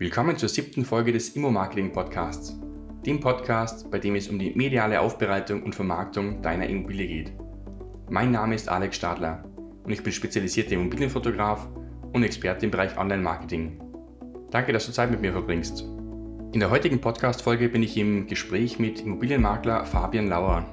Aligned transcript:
Willkommen 0.00 0.36
zur 0.36 0.48
siebten 0.48 0.84
Folge 0.84 1.10
des 1.10 1.30
Immo-Marketing-Podcasts, 1.30 2.56
dem 3.04 3.18
Podcast, 3.18 3.90
bei 3.90 3.98
dem 3.98 4.14
es 4.14 4.28
um 4.28 4.38
die 4.38 4.52
mediale 4.54 5.00
Aufbereitung 5.00 5.64
und 5.64 5.74
Vermarktung 5.74 6.40
deiner 6.40 6.68
Immobilie 6.68 7.08
geht. 7.08 7.32
Mein 8.08 8.30
Name 8.30 8.54
ist 8.54 8.68
Alex 8.68 8.94
Stadler 8.94 9.42
und 9.82 9.90
ich 9.90 10.00
bin 10.04 10.12
spezialisierter 10.12 10.74
Immobilienfotograf 10.74 11.68
und 12.12 12.22
Experte 12.22 12.66
im 12.66 12.70
Bereich 12.70 12.96
Online-Marketing. 12.96 13.82
Danke, 14.52 14.72
dass 14.72 14.86
du 14.86 14.92
Zeit 14.92 15.10
mit 15.10 15.20
mir 15.20 15.32
verbringst. 15.32 15.80
In 16.52 16.60
der 16.60 16.70
heutigen 16.70 17.00
Podcast-Folge 17.00 17.68
bin 17.68 17.82
ich 17.82 17.96
im 17.96 18.28
Gespräch 18.28 18.78
mit 18.78 19.00
Immobilienmakler 19.00 19.84
Fabian 19.84 20.28
Lauer. 20.28 20.64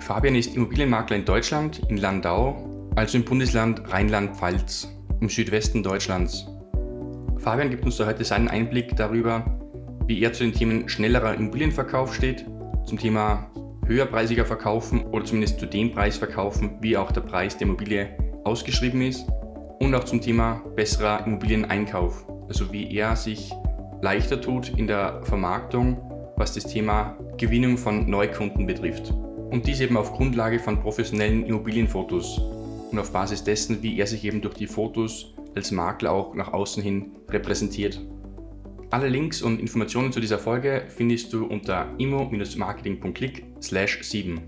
Fabian 0.00 0.34
ist 0.34 0.54
Immobilienmakler 0.54 1.16
in 1.16 1.24
Deutschland, 1.24 1.80
in 1.88 1.96
Landau, 1.96 2.90
also 2.94 3.16
im 3.16 3.24
Bundesland 3.24 3.90
Rheinland-Pfalz, 3.90 4.86
im 5.22 5.30
Südwesten 5.30 5.82
Deutschlands. 5.82 6.46
Fabian 7.40 7.70
gibt 7.70 7.86
uns 7.86 7.96
da 7.96 8.04
heute 8.04 8.22
seinen 8.22 8.48
Einblick 8.48 8.96
darüber, 8.96 9.42
wie 10.06 10.22
er 10.22 10.32
zu 10.34 10.44
den 10.44 10.52
Themen 10.52 10.90
schnellerer 10.90 11.34
Immobilienverkauf 11.34 12.14
steht, 12.14 12.44
zum 12.84 12.98
Thema 12.98 13.50
höherpreisiger 13.86 14.44
Verkaufen 14.44 15.06
oder 15.06 15.24
zumindest 15.24 15.58
zu 15.58 15.66
dem 15.66 15.92
Preis 15.92 16.18
verkaufen, 16.18 16.76
wie 16.82 16.98
auch 16.98 17.10
der 17.12 17.22
Preis 17.22 17.56
der 17.56 17.66
Immobilie 17.66 18.10
ausgeschrieben 18.44 19.00
ist 19.00 19.26
und 19.78 19.94
auch 19.94 20.04
zum 20.04 20.20
Thema 20.20 20.62
besserer 20.76 21.26
Immobilieneinkauf, 21.26 22.26
also 22.46 22.70
wie 22.72 22.94
er 22.94 23.16
sich 23.16 23.50
leichter 24.02 24.38
tut 24.38 24.68
in 24.76 24.86
der 24.86 25.22
Vermarktung, 25.24 25.96
was 26.36 26.52
das 26.52 26.64
Thema 26.64 27.16
Gewinnung 27.38 27.78
von 27.78 28.08
Neukunden 28.08 28.66
betrifft. 28.66 29.14
Und 29.50 29.66
dies 29.66 29.80
eben 29.80 29.96
auf 29.96 30.12
Grundlage 30.12 30.58
von 30.58 30.78
professionellen 30.78 31.46
Immobilienfotos 31.46 32.38
und 32.92 32.98
auf 32.98 33.12
Basis 33.12 33.42
dessen, 33.42 33.82
wie 33.82 33.98
er 33.98 34.06
sich 34.06 34.26
eben 34.26 34.42
durch 34.42 34.54
die 34.54 34.66
Fotos 34.66 35.34
als 35.54 35.70
Makler 35.70 36.12
auch 36.12 36.34
nach 36.34 36.52
außen 36.52 36.82
hin 36.82 37.12
repräsentiert. 37.28 38.00
Alle 38.90 39.08
Links 39.08 39.40
und 39.40 39.60
Informationen 39.60 40.12
zu 40.12 40.20
dieser 40.20 40.38
Folge 40.38 40.86
findest 40.88 41.32
du 41.32 41.46
unter 41.46 41.94
immo-marketing.click 41.98 43.44
7. 43.60 44.40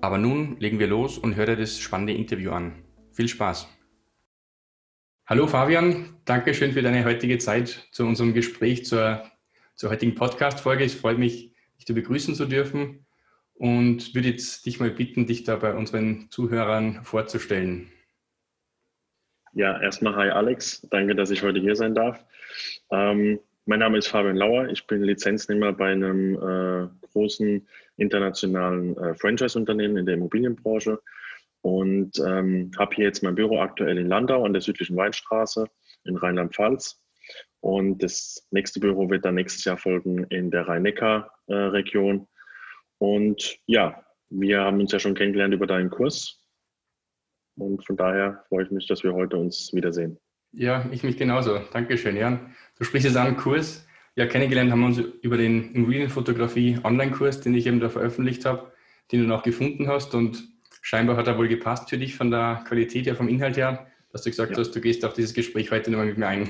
Aber 0.00 0.16
nun 0.16 0.56
legen 0.58 0.78
wir 0.78 0.86
los 0.86 1.18
und 1.18 1.36
höre 1.36 1.56
das 1.56 1.78
spannende 1.78 2.14
Interview 2.14 2.50
an. 2.52 2.82
Viel 3.12 3.28
Spaß! 3.28 3.68
Hallo 5.26 5.46
Fabian, 5.46 6.16
danke 6.24 6.54
schön 6.54 6.72
für 6.72 6.80
deine 6.80 7.04
heutige 7.04 7.36
Zeit 7.36 7.88
zu 7.92 8.06
unserem 8.06 8.32
Gespräch 8.32 8.86
zur, 8.86 9.22
zur 9.74 9.90
heutigen 9.90 10.14
Podcast-Folge. 10.14 10.84
Es 10.84 10.94
freut 10.94 11.18
mich, 11.18 11.52
dich 11.76 11.84
zu 11.84 11.92
begrüßen 11.92 12.34
zu 12.34 12.46
dürfen 12.46 13.04
und 13.52 14.14
würde 14.14 14.30
jetzt 14.30 14.64
dich 14.64 14.80
mal 14.80 14.90
bitten, 14.90 15.26
dich 15.26 15.44
da 15.44 15.56
bei 15.56 15.74
unseren 15.74 16.30
Zuhörern 16.30 17.04
vorzustellen. 17.04 17.90
Ja, 19.58 19.76
erstmal 19.82 20.14
hi 20.14 20.30
Alex, 20.30 20.86
danke, 20.88 21.16
dass 21.16 21.32
ich 21.32 21.42
heute 21.42 21.58
hier 21.58 21.74
sein 21.74 21.92
darf. 21.92 22.24
Ähm, 22.92 23.40
mein 23.66 23.80
Name 23.80 23.98
ist 23.98 24.06
Fabian 24.06 24.36
Lauer, 24.36 24.68
ich 24.68 24.86
bin 24.86 25.02
Lizenznehmer 25.02 25.72
bei 25.72 25.90
einem 25.90 26.36
äh, 26.36 27.08
großen 27.08 27.66
internationalen 27.96 28.96
äh, 28.96 29.14
Franchise-Unternehmen 29.16 29.96
in 29.96 30.06
der 30.06 30.14
Immobilienbranche 30.14 31.00
und 31.62 32.20
ähm, 32.20 32.70
habe 32.78 32.94
hier 32.94 33.06
jetzt 33.06 33.24
mein 33.24 33.34
Büro 33.34 33.58
aktuell 33.58 33.98
in 33.98 34.06
Landau 34.06 34.44
an 34.44 34.52
der 34.52 34.62
südlichen 34.62 34.96
Weinstraße 34.96 35.66
in 36.04 36.16
Rheinland-Pfalz. 36.16 37.02
Und 37.58 38.00
das 38.00 38.46
nächste 38.52 38.78
Büro 38.78 39.10
wird 39.10 39.24
dann 39.24 39.34
nächstes 39.34 39.64
Jahr 39.64 39.76
folgen 39.76 40.22
in 40.30 40.52
der 40.52 40.68
Rhein-Neckar-Region. 40.68 42.16
Äh, 42.16 42.26
und 42.98 43.58
ja, 43.66 44.04
wir 44.30 44.60
haben 44.60 44.78
uns 44.78 44.92
ja 44.92 45.00
schon 45.00 45.16
kennengelernt 45.16 45.52
über 45.52 45.66
deinen 45.66 45.90
Kurs 45.90 46.37
und 47.58 47.84
von 47.86 47.96
daher 47.96 48.44
freue 48.48 48.64
ich 48.64 48.70
mich, 48.70 48.86
dass 48.86 49.02
wir 49.02 49.12
heute 49.14 49.36
uns 49.36 49.72
wiedersehen. 49.72 50.18
Ja, 50.52 50.86
ich 50.90 51.02
mich 51.02 51.16
genauso. 51.16 51.60
Dankeschön, 51.72 52.16
Jan. 52.16 52.54
Du 52.78 52.84
sprichst 52.84 53.06
jetzt 53.06 53.16
an 53.16 53.36
Kurs. 53.36 53.86
Ja, 54.16 54.26
kennengelernt 54.26 54.72
haben 54.72 54.80
wir 54.80 54.86
uns 54.86 54.98
über 54.98 55.36
den 55.36 55.74
Immobilienfotografie 55.74 56.78
Online-Kurs, 56.82 57.40
den 57.40 57.54
ich 57.54 57.66
eben 57.66 57.80
da 57.80 57.88
veröffentlicht 57.88 58.44
habe, 58.44 58.72
den 59.12 59.20
du 59.20 59.26
noch 59.26 59.42
gefunden 59.42 59.88
hast. 59.88 60.14
Und 60.14 60.48
scheinbar 60.82 61.16
hat 61.16 61.26
er 61.26 61.38
wohl 61.38 61.48
gepasst 61.48 61.90
für 61.90 61.98
dich 61.98 62.16
von 62.16 62.30
der 62.30 62.64
Qualität 62.66 63.06
her, 63.06 63.14
vom 63.14 63.28
Inhalt 63.28 63.56
her, 63.56 63.86
dass 64.10 64.22
du 64.22 64.30
gesagt 64.30 64.52
ja. 64.52 64.58
hast, 64.58 64.72
du 64.72 64.80
gehst 64.80 65.04
auf 65.04 65.12
dieses 65.12 65.34
Gespräch 65.34 65.70
heute 65.70 65.90
nochmal 65.90 66.06
mit 66.06 66.18
mir 66.18 66.26
ein. 66.26 66.48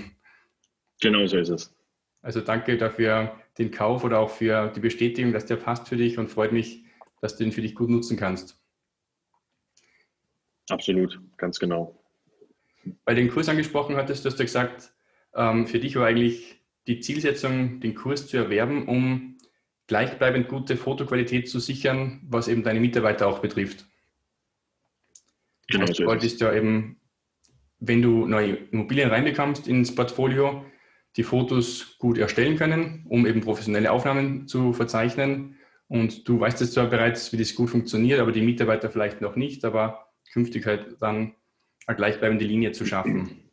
Genau 1.00 1.26
so 1.26 1.38
ist 1.38 1.50
es. 1.50 1.75
Also 2.22 2.40
danke 2.40 2.76
dafür 2.76 3.32
den 3.58 3.70
Kauf 3.70 4.04
oder 4.04 4.19
auch 4.19 4.30
für 4.30 4.69
die 4.69 4.80
Bestätigung, 4.80 5.32
dass 5.32 5.46
der 5.46 5.56
passt 5.56 5.88
für 5.88 5.96
dich 5.96 6.19
und 6.19 6.28
freut 6.28 6.52
mich, 6.52 6.84
dass 7.20 7.36
du 7.36 7.44
den 7.44 7.52
für 7.52 7.62
dich 7.62 7.75
gut 7.75 7.90
nutzen 7.90 8.16
kannst. 8.16 8.57
Absolut, 10.68 11.20
ganz 11.36 11.58
genau. 11.58 11.98
Bei 13.04 13.14
den 13.14 13.30
Kurs 13.30 13.48
angesprochen 13.48 13.96
hattest, 13.96 14.24
du 14.24 14.30
hast 14.30 14.38
ja 14.38 14.44
gesagt, 14.44 14.92
ähm, 15.34 15.66
für 15.66 15.78
dich 15.78 15.96
war 15.96 16.06
eigentlich 16.06 16.60
die 16.86 17.00
Zielsetzung, 17.00 17.80
den 17.80 17.94
Kurs 17.94 18.26
zu 18.26 18.36
erwerben, 18.36 18.88
um 18.88 19.36
gleichbleibend 19.86 20.48
gute 20.48 20.76
Fotoqualität 20.76 21.48
zu 21.48 21.58
sichern, 21.58 22.20
was 22.28 22.48
eben 22.48 22.62
deine 22.62 22.80
Mitarbeiter 22.80 23.26
auch 23.26 23.40
betrifft. 23.40 23.86
Genau, 25.68 25.86
du 25.86 26.06
wolltest 26.06 26.40
ja 26.40 26.52
eben, 26.52 26.98
wenn 27.78 28.00
du 28.00 28.26
neue 28.26 28.54
Immobilien 28.54 29.10
reinbekommst 29.10 29.68
ins 29.68 29.94
Portfolio, 29.94 30.64
die 31.16 31.22
Fotos 31.22 31.96
gut 31.98 32.18
erstellen 32.18 32.56
können, 32.56 33.04
um 33.08 33.26
eben 33.26 33.40
professionelle 33.40 33.90
Aufnahmen 33.90 34.46
zu 34.46 34.72
verzeichnen. 34.72 35.56
Und 35.88 36.28
du 36.28 36.38
weißt 36.38 36.60
jetzt 36.60 36.74
zwar 36.74 36.86
bereits, 36.86 37.32
wie 37.32 37.38
das 37.38 37.54
gut 37.54 37.70
funktioniert, 37.70 38.20
aber 38.20 38.32
die 38.32 38.42
Mitarbeiter 38.42 38.90
vielleicht 38.90 39.20
noch 39.20 39.36
nicht. 39.36 39.64
Aber 39.64 40.07
künftig 40.32 40.66
halt 40.66 40.96
dann 41.00 41.34
eine 41.86 41.96
gleichbleibende 41.96 42.44
Linie 42.44 42.72
zu 42.72 42.84
schaffen. 42.84 43.48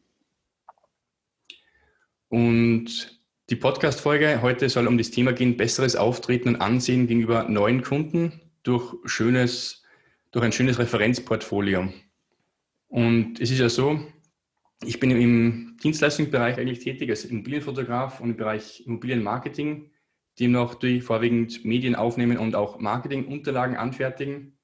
Und 2.29 3.21
die 3.49 3.55
Podcast-Folge 3.55 4.41
heute 4.41 4.67
soll 4.69 4.87
um 4.87 4.97
das 4.97 5.11
Thema 5.11 5.31
gehen, 5.31 5.55
besseres 5.55 5.95
Auftreten 5.95 6.49
und 6.49 6.55
Ansehen 6.57 7.07
gegenüber 7.07 7.43
neuen 7.47 7.83
Kunden 7.83 8.41
durch, 8.63 8.95
schönes, 9.05 9.83
durch 10.31 10.43
ein 10.43 10.51
schönes 10.51 10.79
Referenzportfolio. 10.79 11.93
Und 12.87 13.39
es 13.39 13.51
ist 13.51 13.59
ja 13.59 13.69
so, 13.69 13.99
ich 14.83 14.99
bin 14.99 15.11
im 15.11 15.77
Dienstleistungsbereich 15.81 16.57
eigentlich 16.57 16.79
tätig 16.79 17.09
als 17.09 17.25
Immobilienfotograf 17.25 18.19
und 18.19 18.31
im 18.31 18.37
Bereich 18.37 18.85
Immobilienmarketing, 18.85 19.91
demnach 20.39 20.75
durch 20.75 21.03
vorwiegend 21.03 21.63
Medien 21.63 21.95
aufnehmen 21.95 22.37
und 22.37 22.55
auch 22.55 22.79
Marketingunterlagen 22.79 23.77
anfertigen. 23.77 24.57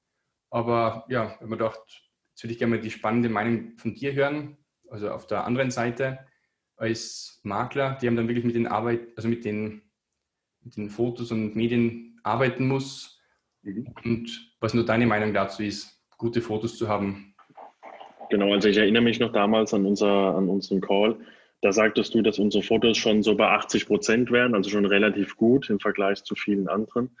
Aber 0.50 1.06
ja, 1.08 1.36
wenn 1.40 1.48
man 1.48 1.58
dacht, 1.58 2.01
jetzt 2.32 2.42
würde 2.42 2.52
ich 2.52 2.58
gerne 2.58 2.76
mal 2.76 2.82
die 2.82 2.90
spannende 2.90 3.28
Meinung 3.28 3.76
von 3.76 3.94
dir 3.94 4.12
hören, 4.14 4.56
also 4.88 5.10
auf 5.10 5.26
der 5.26 5.44
anderen 5.44 5.70
Seite 5.70 6.18
als 6.76 7.40
Makler, 7.44 7.96
die 8.00 8.06
haben 8.06 8.16
dann 8.16 8.28
wirklich 8.28 8.44
mit 8.44 8.56
den 8.56 8.66
Arbeit, 8.66 9.00
also 9.16 9.28
mit 9.28 9.44
den, 9.44 9.82
mit 10.62 10.76
den 10.76 10.90
Fotos 10.90 11.30
und 11.30 11.54
Medien 11.54 12.18
arbeiten 12.24 12.66
muss. 12.66 13.20
Mhm. 13.62 13.94
Und 14.04 14.52
was 14.60 14.74
nur 14.74 14.84
deine 14.84 15.06
Meinung 15.06 15.32
dazu 15.32 15.62
ist, 15.62 16.02
gute 16.18 16.40
Fotos 16.40 16.76
zu 16.76 16.88
haben. 16.88 17.34
Genau, 18.30 18.52
also 18.52 18.68
ich 18.68 18.76
erinnere 18.76 19.02
mich 19.02 19.20
noch 19.20 19.32
damals 19.32 19.74
an, 19.74 19.86
unser, 19.86 20.34
an 20.34 20.48
unseren 20.48 20.80
Call. 20.80 21.18
Da 21.60 21.72
sagtest 21.72 22.14
du, 22.14 22.22
dass 22.22 22.38
unsere 22.38 22.64
Fotos 22.64 22.96
schon 22.96 23.22
so 23.22 23.36
bei 23.36 23.46
80 23.46 23.86
Prozent 23.86 24.30
wären, 24.32 24.54
also 24.54 24.68
schon 24.68 24.84
relativ 24.84 25.36
gut 25.36 25.70
im 25.70 25.78
Vergleich 25.78 26.24
zu 26.24 26.34
vielen 26.34 26.68
anderen. 26.68 27.16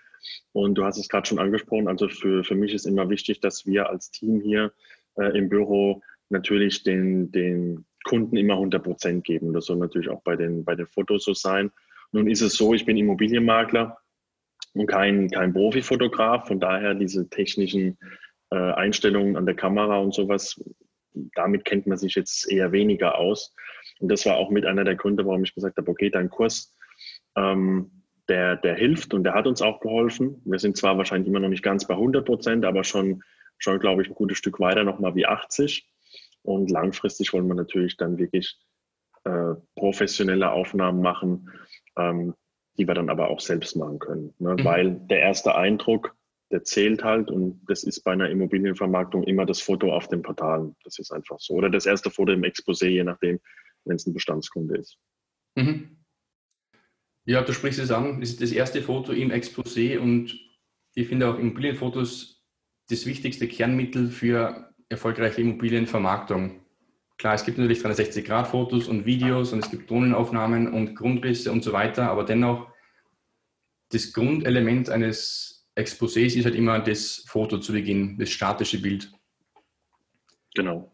Und 0.52 0.74
du 0.74 0.84
hast 0.84 0.98
es 0.98 1.08
gerade 1.08 1.26
schon 1.28 1.38
angesprochen, 1.38 1.88
also 1.88 2.08
für, 2.08 2.42
für 2.42 2.54
mich 2.54 2.74
ist 2.74 2.86
immer 2.86 3.08
wichtig, 3.10 3.40
dass 3.40 3.66
wir 3.66 3.88
als 3.88 4.10
Team 4.10 4.40
hier 4.40 4.72
äh, 5.16 5.36
im 5.36 5.48
Büro 5.48 6.02
natürlich 6.28 6.82
den, 6.82 7.30
den 7.32 7.84
Kunden 8.04 8.36
immer 8.36 8.54
100 8.54 8.82
Prozent 8.82 9.24
geben. 9.24 9.52
Das 9.52 9.66
soll 9.66 9.76
natürlich 9.76 10.08
auch 10.08 10.22
bei 10.22 10.36
den, 10.36 10.64
bei 10.64 10.74
den 10.74 10.86
Fotos 10.86 11.24
so 11.24 11.34
sein. 11.34 11.70
Nun 12.12 12.28
ist 12.28 12.40
es 12.40 12.54
so, 12.54 12.74
ich 12.74 12.84
bin 12.84 12.96
Immobilienmakler 12.96 13.98
und 14.74 14.86
kein, 14.86 15.30
kein 15.30 15.52
Profifotograf, 15.52 16.48
von 16.48 16.60
daher 16.60 16.94
diese 16.94 17.28
technischen 17.28 17.98
äh, 18.50 18.56
Einstellungen 18.56 19.36
an 19.36 19.46
der 19.46 19.54
Kamera 19.54 19.98
und 19.98 20.14
sowas, 20.14 20.62
damit 21.34 21.64
kennt 21.64 21.86
man 21.86 21.98
sich 21.98 22.14
jetzt 22.14 22.50
eher 22.50 22.72
weniger 22.72 23.18
aus. 23.18 23.54
Und 24.00 24.10
das 24.10 24.26
war 24.26 24.36
auch 24.36 24.50
mit 24.50 24.66
einer 24.66 24.84
der 24.84 24.96
Gründe, 24.96 25.26
warum 25.26 25.44
ich 25.44 25.54
gesagt 25.54 25.76
habe, 25.76 25.90
okay, 25.90 26.10
dein 26.10 26.30
Kurs 26.30 26.76
ähm, 27.36 27.90
der, 28.28 28.56
der 28.56 28.74
hilft 28.74 29.14
und 29.14 29.24
der 29.24 29.34
hat 29.34 29.46
uns 29.46 29.62
auch 29.62 29.80
geholfen. 29.80 30.40
Wir 30.44 30.58
sind 30.58 30.76
zwar 30.76 30.96
wahrscheinlich 30.96 31.28
immer 31.28 31.40
noch 31.40 31.48
nicht 31.48 31.62
ganz 31.62 31.86
bei 31.86 31.94
100 31.94 32.24
Prozent, 32.24 32.64
aber 32.64 32.84
schon, 32.84 33.22
schon 33.62 33.78
glaube 33.78 34.02
ich, 34.02 34.08
ein 34.08 34.14
gutes 34.14 34.38
Stück 34.38 34.60
weiter 34.60 34.84
nochmal 34.84 35.14
wie 35.14 35.26
80. 35.26 35.88
Und 36.42 36.70
langfristig 36.70 37.32
wollen 37.32 37.46
wir 37.46 37.54
natürlich 37.54 37.96
dann 37.96 38.18
wirklich 38.18 38.58
äh, 39.24 39.54
professionelle 39.76 40.50
Aufnahmen 40.50 41.00
machen, 41.00 41.50
ähm, 41.96 42.34
die 42.76 42.88
wir 42.88 42.94
dann 42.94 43.10
aber 43.10 43.28
auch 43.28 43.40
selbst 43.40 43.76
machen 43.76 43.98
können. 43.98 44.34
Ne? 44.38 44.54
Mhm. 44.54 44.64
Weil 44.64 44.90
der 45.08 45.20
erste 45.20 45.54
Eindruck, 45.54 46.16
der 46.50 46.64
zählt 46.64 47.04
halt 47.04 47.30
und 47.30 47.62
das 47.68 47.84
ist 47.84 48.02
bei 48.02 48.12
einer 48.12 48.28
Immobilienvermarktung 48.28 49.22
immer 49.24 49.46
das 49.46 49.60
Foto 49.60 49.94
auf 49.94 50.08
den 50.08 50.22
Portalen. 50.22 50.76
Das 50.84 50.98
ist 50.98 51.12
einfach 51.12 51.38
so. 51.38 51.54
Oder 51.54 51.70
das 51.70 51.86
erste 51.86 52.10
Foto 52.10 52.32
im 52.32 52.42
Exposé, 52.42 52.88
je 52.88 53.04
nachdem, 53.04 53.40
wenn 53.84 53.96
es 53.96 54.06
ein 54.06 54.12
Bestandskunde 54.12 54.78
ist. 54.78 54.98
Mhm. 55.54 55.98
Ja, 57.24 57.42
du 57.42 57.52
sprichst 57.52 57.78
es 57.78 57.92
an. 57.92 58.20
Das 58.20 58.30
ist 58.30 58.42
das 58.42 58.50
erste 58.50 58.82
Foto 58.82 59.12
im 59.12 59.30
Exposé 59.30 59.98
und 59.98 60.36
ich 60.94 61.08
finde 61.08 61.28
auch 61.28 61.38
Immobilienfotos 61.38 62.41
das 62.88 63.06
wichtigste 63.06 63.48
Kernmittel 63.48 64.08
für 64.08 64.72
erfolgreiche 64.88 65.40
Immobilienvermarktung. 65.40 66.60
Klar, 67.18 67.34
es 67.34 67.44
gibt 67.44 67.58
natürlich 67.58 67.80
360-Grad-Fotos 67.80 68.88
und 68.88 69.06
Videos 69.06 69.52
und 69.52 69.64
es 69.64 69.70
gibt 69.70 69.90
Drohnenaufnahmen 69.90 70.72
und 70.72 70.94
Grundrisse 70.94 71.52
und 71.52 71.62
so 71.62 71.72
weiter, 71.72 72.10
aber 72.10 72.24
dennoch, 72.24 72.68
das 73.90 74.12
Grundelement 74.12 74.90
eines 74.90 75.68
Exposés 75.76 76.36
ist 76.36 76.44
halt 76.44 76.54
immer 76.54 76.80
das 76.80 77.24
Foto 77.26 77.58
zu 77.58 77.72
Beginn, 77.72 78.18
das 78.18 78.30
statische 78.30 78.80
Bild. 78.80 79.12
Genau. 80.54 80.92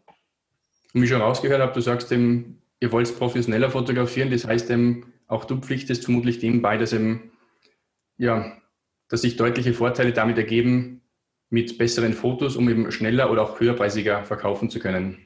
Und 0.93 1.01
wie 1.01 1.05
ich 1.05 1.09
schon 1.09 1.21
rausgehört 1.21 1.61
habe, 1.61 1.73
du 1.73 1.81
sagst 1.81 2.11
dem, 2.11 2.61
ihr 2.79 2.91
wollt 2.91 3.17
professioneller 3.17 3.69
fotografieren, 3.69 4.31
das 4.31 4.45
heißt 4.45 4.69
eben, 4.69 5.13
auch 5.27 5.45
du 5.45 5.57
pflichtest 5.57 6.05
vermutlich 6.05 6.39
dem 6.39 6.61
bei, 6.61 6.77
dass 6.77 6.93
eben, 6.93 7.31
ja, 8.17 8.57
dass 9.09 9.21
sich 9.21 9.35
deutliche 9.35 9.73
Vorteile 9.73 10.13
damit 10.13 10.37
ergeben 10.37 10.98
mit 11.49 11.77
besseren 11.77 12.13
Fotos, 12.13 12.55
um 12.55 12.69
eben 12.69 12.91
schneller 12.91 13.31
oder 13.31 13.43
auch 13.43 13.59
höherpreisiger 13.59 14.23
verkaufen 14.23 14.69
zu 14.69 14.79
können. 14.79 15.25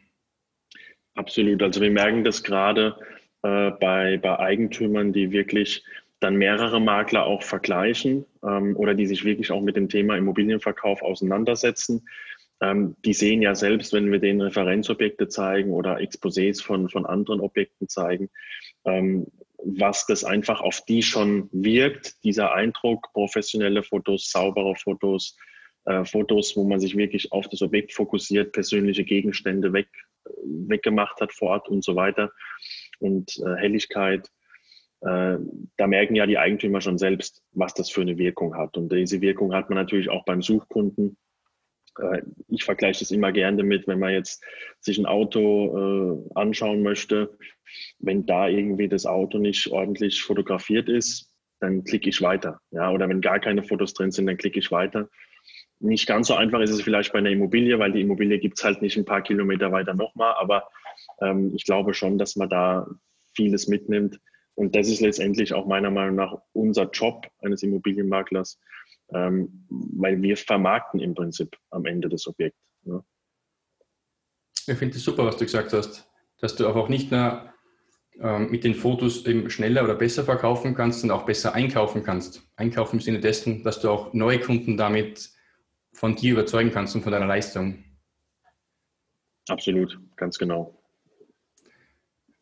Absolut. 1.15 1.61
Also 1.61 1.81
wir 1.81 1.91
merken 1.91 2.23
das 2.23 2.43
gerade 2.43 2.95
äh, 3.43 3.71
bei, 3.71 4.17
bei 4.17 4.39
Eigentümern, 4.39 5.13
die 5.13 5.31
wirklich 5.31 5.83
dann 6.19 6.35
mehrere 6.37 6.79
Makler 6.79 7.25
auch 7.25 7.43
vergleichen 7.43 8.25
ähm, 8.43 8.75
oder 8.77 8.93
die 8.95 9.05
sich 9.05 9.25
wirklich 9.25 9.51
auch 9.51 9.61
mit 9.61 9.75
dem 9.75 9.89
Thema 9.89 10.15
Immobilienverkauf 10.15 11.01
auseinandersetzen. 11.01 12.07
Ähm, 12.61 12.95
die 13.03 13.13
sehen 13.13 13.41
ja 13.41 13.53
selbst, 13.55 13.91
wenn 13.91 14.11
wir 14.11 14.19
denen 14.19 14.41
Referenzobjekte 14.41 15.27
zeigen 15.27 15.71
oder 15.71 15.97
Exposés 15.97 16.63
von, 16.63 16.89
von 16.89 17.05
anderen 17.05 17.41
Objekten 17.41 17.89
zeigen, 17.89 18.29
ähm, 18.85 19.27
was 19.65 20.05
das 20.05 20.23
einfach 20.23 20.61
auf 20.61 20.81
die 20.85 21.03
schon 21.03 21.49
wirkt, 21.51 22.23
dieser 22.23 22.53
Eindruck, 22.53 23.11
professionelle 23.13 23.83
Fotos, 23.83 24.29
saubere 24.29 24.75
Fotos, 24.75 25.37
äh, 25.85 26.06
Fotos, 26.06 26.56
wo 26.56 26.63
man 26.63 26.80
sich 26.80 26.95
wirklich 26.95 27.31
auf 27.31 27.47
das 27.50 27.62
Objekt 27.62 27.94
fokussiert, 27.94 28.53
persönliche 28.53 29.03
Gegenstände 29.03 29.74
weg, 29.74 29.88
weggemacht 30.44 31.19
hat 31.21 31.33
vor 31.33 31.50
Ort 31.50 31.69
und 31.69 31.83
so 31.83 31.95
weiter 31.95 32.31
und 33.00 33.38
äh, 33.39 33.56
Helligkeit. 33.57 34.30
Äh, 35.01 35.38
da 35.77 35.88
merken 35.88 36.15
ja 36.15 36.25
die 36.25 36.38
Eigentümer 36.38 36.80
schon 36.80 36.97
selbst, 36.97 37.44
was 37.51 37.74
das 37.74 37.89
für 37.89 38.01
eine 38.01 38.18
Wirkung 38.18 38.56
hat. 38.56 38.77
Und 38.77 38.91
diese 38.91 39.21
Wirkung 39.21 39.53
hat 39.53 39.69
man 39.69 39.77
natürlich 39.77 40.09
auch 40.09 40.24
beim 40.25 40.41
Suchkunden. 40.41 41.18
Äh, 42.00 42.21
ich 42.47 42.63
vergleiche 42.63 43.00
das 43.00 43.12
immer 43.12 43.31
gerne 43.33 43.57
damit, 43.57 43.88
wenn 43.88 44.00
man 44.00 44.13
jetzt 44.13 44.44
sich 44.79 44.97
ein 44.97 45.06
Auto 45.06 46.24
äh, 46.25 46.39
anschauen 46.39 46.81
möchte, 46.81 47.38
wenn 48.00 48.25
da 48.25 48.47
irgendwie 48.47 48.88
das 48.88 49.06
Auto 49.06 49.39
nicht 49.39 49.68
ordentlich 49.71 50.21
fotografiert 50.21 50.88
ist, 50.88 51.33
dann 51.59 51.83
klicke 51.83 52.09
ich 52.09 52.21
weiter. 52.21 52.59
Ja, 52.71 52.91
oder 52.91 53.09
wenn 53.09 53.21
gar 53.21 53.39
keine 53.39 53.63
Fotos 53.63 53.94
drin 53.94 54.12
sind, 54.12 54.27
dann 54.27 54.38
klicke 54.38 54.59
ich 54.59 54.71
weiter. 54.71 55.09
Nicht 55.83 56.07
ganz 56.07 56.27
so 56.27 56.35
einfach 56.35 56.62
ist 56.62 56.71
es 56.71 56.81
vielleicht 56.81 57.12
bei 57.12 57.19
einer 57.19 57.30
Immobilie, 57.30 57.77
weil 57.77 57.91
die 57.91 58.00
Immobilie 58.00 58.39
gibt 58.39 58.57
es 58.57 58.63
halt 58.63 58.81
nicht 58.81 58.95
ein 58.95 59.03
paar 59.03 59.21
Kilometer 59.21 59.69
weiter 59.74 59.94
nochmal. 59.94 60.33
Aber 60.39 60.69
ähm, 61.19 61.51
ich 61.53 61.65
glaube 61.65 61.94
schon, 61.94 62.18
dass 62.18 62.38
man 62.38 62.50
da 62.50 62.88
vieles 63.35 63.68
mitnimmt. 63.68 64.18
Und 64.56 64.75
das 64.75 64.88
ist 64.88 65.01
letztendlich 65.01 65.53
auch 65.53 65.65
meiner 65.65 65.91
Meinung 65.91 66.15
nach 66.15 66.38
unser 66.53 66.89
Job 66.89 67.27
eines 67.41 67.63
Immobilienmaklers, 67.63 68.62
ähm, 69.13 69.68
weil 69.69 70.21
wir 70.21 70.38
vermarkten 70.38 71.01
im 71.01 71.15
Prinzip 71.15 71.57
am 71.69 71.86
Ende 71.86 72.07
das 72.07 72.27
Objekt. 72.27 72.56
Ne? 72.83 73.03
Ich 74.65 74.77
finde 74.77 74.95
es 74.95 75.03
super, 75.03 75.25
was 75.25 75.36
du 75.36 75.44
gesagt 75.44 75.74
hast, 75.74 76.09
dass 76.39 76.56
du 76.56 76.65
auch 76.65 76.88
nicht 76.88 77.12
nur 77.12 77.53
ähm, 78.21 78.50
mit 78.51 78.63
den 78.63 78.75
Fotos 78.75 79.25
eben 79.25 79.50
schneller 79.50 79.83
oder 79.83 79.95
besser 79.95 80.24
verkaufen 80.24 80.75
kannst, 80.75 81.01
sondern 81.01 81.19
auch 81.19 81.25
besser 81.25 81.53
einkaufen 81.53 82.03
kannst. 82.03 82.41
Einkaufen 82.56 82.97
im 82.97 83.01
Sinne 83.01 83.19
dessen, 83.19 83.65
dass 83.65 83.81
du 83.81 83.89
auch 83.89 84.13
neue 84.13 84.39
Kunden 84.39 84.77
damit 84.77 85.32
von 85.93 86.15
dir 86.15 86.33
überzeugen 86.33 86.71
kannst 86.71 86.95
und 86.95 87.03
von 87.03 87.11
deiner 87.11 87.27
Leistung. 87.27 87.83
Absolut, 89.47 89.99
ganz 90.15 90.37
genau. 90.37 90.77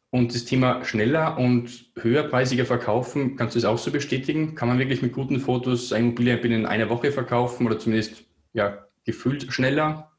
Und 0.10 0.36
das 0.36 0.44
Thema 0.44 0.84
schneller 0.84 1.38
und 1.38 1.92
höherpreisiger 1.98 2.66
verkaufen, 2.66 3.38
kannst 3.38 3.56
du 3.56 3.60
das 3.60 3.66
auch 3.66 3.78
so 3.78 3.92
bestätigen? 3.92 4.56
Kann 4.56 4.68
man 4.68 4.78
wirklich 4.78 5.02
mit 5.02 5.14
guten 5.14 5.40
Fotos 5.40 5.94
eine 5.94 6.08
Immobilie 6.08 6.38
binnen 6.38 6.66
einer 6.66 6.90
Woche 6.90 7.12
verkaufen 7.12 7.66
oder 7.66 7.80
zumindest 7.80 8.26
ja, 8.52 8.86
gefühlt 9.06 9.54
schneller, 9.54 10.12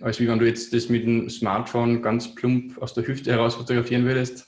als 0.00 0.20
wie 0.20 0.28
wenn 0.28 0.38
du 0.38 0.46
jetzt 0.46 0.74
das 0.74 0.90
mit 0.90 1.04
dem 1.04 1.30
Smartphone 1.30 2.02
ganz 2.02 2.34
plump 2.34 2.76
aus 2.82 2.94
der 2.94 3.06
Hüfte 3.06 3.32
heraus 3.32 3.54
fotografieren 3.54 4.04
würdest? 4.04 4.47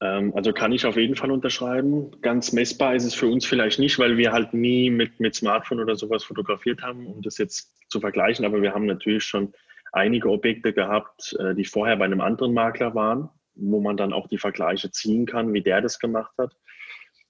Ähm, 0.00 0.32
also 0.34 0.52
kann 0.52 0.72
ich 0.72 0.86
auf 0.86 0.96
jeden 0.96 1.16
Fall 1.16 1.30
unterschreiben. 1.30 2.10
Ganz 2.22 2.52
messbar 2.52 2.94
ist 2.94 3.04
es 3.04 3.14
für 3.14 3.26
uns 3.26 3.44
vielleicht 3.44 3.78
nicht, 3.78 3.98
weil 3.98 4.16
wir 4.16 4.32
halt 4.32 4.54
nie 4.54 4.90
mit, 4.90 5.20
mit 5.20 5.34
Smartphone 5.34 5.80
oder 5.80 5.96
sowas 5.96 6.24
fotografiert 6.24 6.82
haben, 6.82 7.06
um 7.06 7.22
das 7.22 7.38
jetzt 7.38 7.90
zu 7.90 8.00
vergleichen. 8.00 8.44
Aber 8.44 8.62
wir 8.62 8.72
haben 8.72 8.86
natürlich 8.86 9.24
schon 9.24 9.52
einige 9.92 10.30
Objekte 10.30 10.72
gehabt, 10.72 11.36
äh, 11.38 11.54
die 11.54 11.64
vorher 11.64 11.96
bei 11.96 12.06
einem 12.06 12.20
anderen 12.20 12.54
Makler 12.54 12.94
waren, 12.94 13.28
wo 13.54 13.80
man 13.80 13.96
dann 13.96 14.12
auch 14.12 14.28
die 14.28 14.38
Vergleiche 14.38 14.90
ziehen 14.90 15.26
kann, 15.26 15.52
wie 15.52 15.62
der 15.62 15.80
das 15.80 15.98
gemacht 15.98 16.32
hat. 16.38 16.56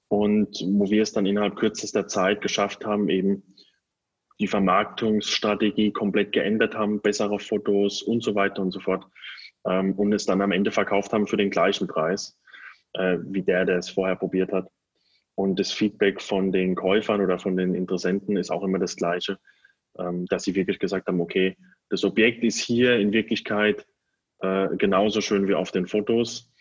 Und 0.08 0.60
wo 0.66 0.90
wir 0.90 1.02
es 1.02 1.12
dann 1.12 1.26
innerhalb 1.26 1.56
kürzester 1.56 2.08
Zeit 2.08 2.40
geschafft 2.40 2.84
haben, 2.84 3.08
eben 3.08 3.54
die 4.40 4.48
Vermarktungsstrategie 4.48 5.92
komplett 5.92 6.32
geändert 6.32 6.74
haben, 6.74 7.00
bessere 7.00 7.38
Fotos 7.38 8.02
und 8.02 8.22
so 8.22 8.34
weiter 8.34 8.62
und 8.62 8.72
so 8.72 8.80
fort. 8.80 9.06
Ähm, 9.66 9.92
und 9.94 10.12
es 10.12 10.26
dann 10.26 10.40
am 10.40 10.52
Ende 10.52 10.70
verkauft 10.70 11.12
haben 11.12 11.26
für 11.26 11.36
den 11.36 11.50
gleichen 11.50 11.86
Preis 11.88 12.40
äh, 12.94 13.18
wie 13.22 13.42
der, 13.42 13.64
der 13.64 13.78
es 13.78 13.90
vorher 13.90 14.16
probiert 14.16 14.52
hat. 14.52 14.68
Und 15.34 15.58
das 15.58 15.72
Feedback 15.72 16.20
von 16.20 16.52
den 16.52 16.74
Käufern 16.74 17.20
oder 17.20 17.38
von 17.38 17.56
den 17.56 17.74
Interessenten 17.74 18.36
ist 18.36 18.50
auch 18.50 18.62
immer 18.62 18.78
das 18.78 18.96
gleiche, 18.96 19.38
ähm, 19.98 20.26
dass 20.26 20.44
sie 20.44 20.54
wirklich 20.54 20.78
gesagt 20.78 21.06
haben, 21.08 21.20
okay, 21.20 21.56
das 21.88 22.04
Objekt 22.04 22.44
ist 22.44 22.58
hier 22.58 22.98
in 22.98 23.12
Wirklichkeit 23.12 23.86
äh, 24.40 24.68
genauso 24.76 25.20
schön 25.20 25.48
wie 25.48 25.54
auf 25.54 25.70
den 25.70 25.86
Fotos, 25.86 26.52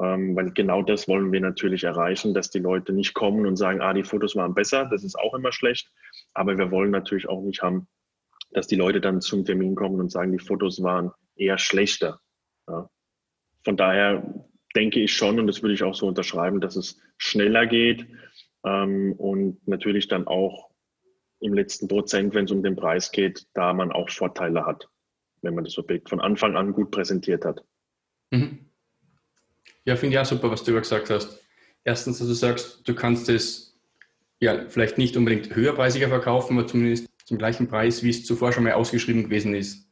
ähm, 0.00 0.36
weil 0.36 0.52
genau 0.52 0.82
das 0.82 1.08
wollen 1.08 1.32
wir 1.32 1.40
natürlich 1.40 1.84
erreichen, 1.84 2.34
dass 2.34 2.50
die 2.50 2.60
Leute 2.60 2.92
nicht 2.92 3.14
kommen 3.14 3.46
und 3.46 3.56
sagen, 3.56 3.80
ah, 3.80 3.92
die 3.92 4.04
Fotos 4.04 4.36
waren 4.36 4.54
besser, 4.54 4.86
das 4.86 5.04
ist 5.04 5.18
auch 5.18 5.34
immer 5.34 5.52
schlecht, 5.52 5.90
aber 6.34 6.56
wir 6.56 6.70
wollen 6.70 6.90
natürlich 6.90 7.28
auch 7.28 7.42
nicht 7.42 7.62
haben, 7.62 7.88
dass 8.50 8.66
die 8.66 8.76
Leute 8.76 9.00
dann 9.00 9.20
zum 9.20 9.44
Termin 9.44 9.74
kommen 9.74 10.00
und 10.00 10.10
sagen, 10.10 10.32
die 10.32 10.38
Fotos 10.44 10.82
waren 10.82 11.10
eher 11.36 11.58
schlechter. 11.58 12.20
Ja. 12.66 12.88
Von 13.64 13.76
daher 13.76 14.47
denke 14.74 15.00
ich 15.00 15.14
schon, 15.14 15.38
und 15.38 15.46
das 15.46 15.62
würde 15.62 15.74
ich 15.74 15.82
auch 15.82 15.94
so 15.94 16.06
unterschreiben, 16.06 16.60
dass 16.60 16.76
es 16.76 17.00
schneller 17.16 17.66
geht 17.66 18.06
ähm, 18.64 19.12
und 19.12 19.66
natürlich 19.66 20.08
dann 20.08 20.26
auch 20.26 20.70
im 21.40 21.54
letzten 21.54 21.88
Prozent, 21.88 22.34
wenn 22.34 22.44
es 22.46 22.50
um 22.50 22.62
den 22.62 22.76
Preis 22.76 23.12
geht, 23.12 23.46
da 23.54 23.72
man 23.72 23.92
auch 23.92 24.10
Vorteile 24.10 24.66
hat, 24.66 24.88
wenn 25.42 25.54
man 25.54 25.64
das 25.64 25.78
Objekt 25.78 26.08
von 26.08 26.20
Anfang 26.20 26.56
an 26.56 26.72
gut 26.72 26.90
präsentiert 26.90 27.44
hat. 27.44 27.64
Mhm. 28.30 28.66
Ja, 29.84 29.96
finde 29.96 30.16
ich 30.16 30.20
auch 30.20 30.26
super, 30.26 30.50
was 30.50 30.64
du 30.64 30.74
gesagt 30.74 31.10
hast. 31.10 31.42
Erstens, 31.84 32.18
dass 32.18 32.26
du 32.26 32.34
sagst, 32.34 32.86
du 32.86 32.94
kannst 32.94 33.28
es 33.28 33.78
ja 34.40 34.68
vielleicht 34.68 34.98
nicht 34.98 35.16
unbedingt 35.16 35.54
höherpreisiger 35.54 36.08
verkaufen, 36.08 36.58
aber 36.58 36.66
zumindest 36.66 37.08
zum 37.24 37.38
gleichen 37.38 37.68
Preis, 37.68 38.02
wie 38.02 38.10
es 38.10 38.24
zuvor 38.24 38.52
schon 38.52 38.64
mal 38.64 38.72
ausgeschrieben 38.72 39.24
gewesen 39.24 39.54
ist. 39.54 39.88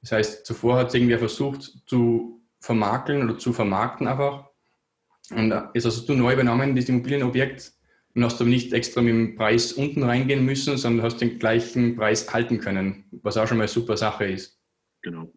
Das 0.00 0.12
heißt, 0.12 0.46
zuvor 0.46 0.76
hat 0.76 0.88
es 0.88 0.94
irgendwer 0.94 1.18
versucht 1.18 1.62
zu 1.86 2.41
vermarkeln 2.62 3.28
oder 3.28 3.38
zu 3.38 3.52
vermarkten 3.52 4.06
einfach. 4.06 4.48
Und 5.30 5.52
jetzt 5.74 5.84
hast 5.84 6.08
du 6.08 6.14
neu 6.14 6.32
übernommen, 6.32 6.74
das 6.74 6.88
Immobilienobjekt, 6.88 7.72
und 8.14 8.24
hast 8.24 8.40
aber 8.40 8.50
nicht 8.50 8.72
extra 8.72 9.00
mit 9.00 9.14
dem 9.14 9.34
Preis 9.36 9.72
unten 9.72 10.02
reingehen 10.02 10.44
müssen, 10.44 10.76
sondern 10.76 11.04
hast 11.04 11.20
den 11.20 11.38
gleichen 11.38 11.96
Preis 11.96 12.32
halten 12.32 12.58
können, 12.58 13.04
was 13.22 13.36
auch 13.36 13.46
schon 13.46 13.56
mal 13.56 13.64
eine 13.64 13.68
super 13.68 13.96
Sache 13.96 14.26
ist. 14.26 14.58
Genau. 15.00 15.32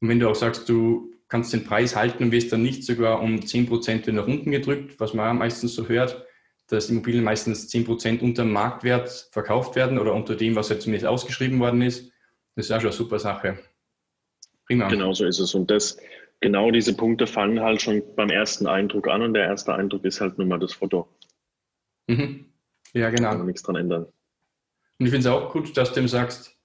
Und 0.00 0.08
wenn 0.08 0.20
du 0.20 0.28
auch 0.28 0.34
sagst, 0.34 0.68
du 0.68 1.12
kannst 1.28 1.52
den 1.52 1.64
Preis 1.64 1.96
halten 1.96 2.24
und 2.24 2.32
wirst 2.32 2.52
dann 2.52 2.62
nicht 2.62 2.84
sogar 2.84 3.22
um 3.22 3.36
10% 3.36 4.12
nach 4.12 4.26
unten 4.26 4.50
gedrückt, 4.50 5.00
was 5.00 5.14
man 5.14 5.38
meistens 5.38 5.74
so 5.74 5.88
hört, 5.88 6.24
dass 6.68 6.90
Immobilien 6.90 7.24
meistens 7.24 7.72
10% 7.72 8.20
unter 8.20 8.42
dem 8.42 8.52
Marktwert 8.52 9.30
verkauft 9.32 9.74
werden 9.74 9.98
oder 9.98 10.14
unter 10.14 10.36
dem, 10.36 10.54
was 10.56 10.68
halt 10.68 10.82
zumindest 10.82 11.06
ausgeschrieben 11.06 11.58
worden 11.58 11.80
ist, 11.80 12.12
das 12.54 12.66
ist 12.66 12.72
auch 12.72 12.80
schon 12.80 12.90
eine 12.90 12.96
super 12.96 13.18
Sache. 13.18 13.58
Prima. 14.66 14.88
Genau 14.88 15.14
so 15.14 15.24
ist 15.24 15.38
es. 15.38 15.54
Und 15.54 15.70
das, 15.70 15.96
genau 16.40 16.70
diese 16.70 16.96
Punkte 16.96 17.26
fangen 17.26 17.60
halt 17.60 17.82
schon 17.82 18.02
beim 18.16 18.30
ersten 18.30 18.66
Eindruck 18.66 19.08
an 19.08 19.22
und 19.22 19.34
der 19.34 19.44
erste 19.44 19.74
Eindruck 19.74 20.04
ist 20.04 20.20
halt 20.20 20.38
nun 20.38 20.48
mal 20.48 20.58
das 20.58 20.72
Foto. 20.72 21.08
Mhm. 22.06 22.46
Ja, 22.92 23.10
genau. 23.10 23.22
Da 23.22 23.28
kann 23.30 23.38
man 23.38 23.46
nichts 23.46 23.62
dran 23.62 23.76
ändern. 23.76 24.06
Und 24.98 25.06
ich 25.06 25.12
finde 25.12 25.28
es 25.28 25.34
auch 25.34 25.52
gut, 25.52 25.76
dass 25.76 25.92
du 25.92 26.00
ihm 26.00 26.08
sagst, 26.08 26.56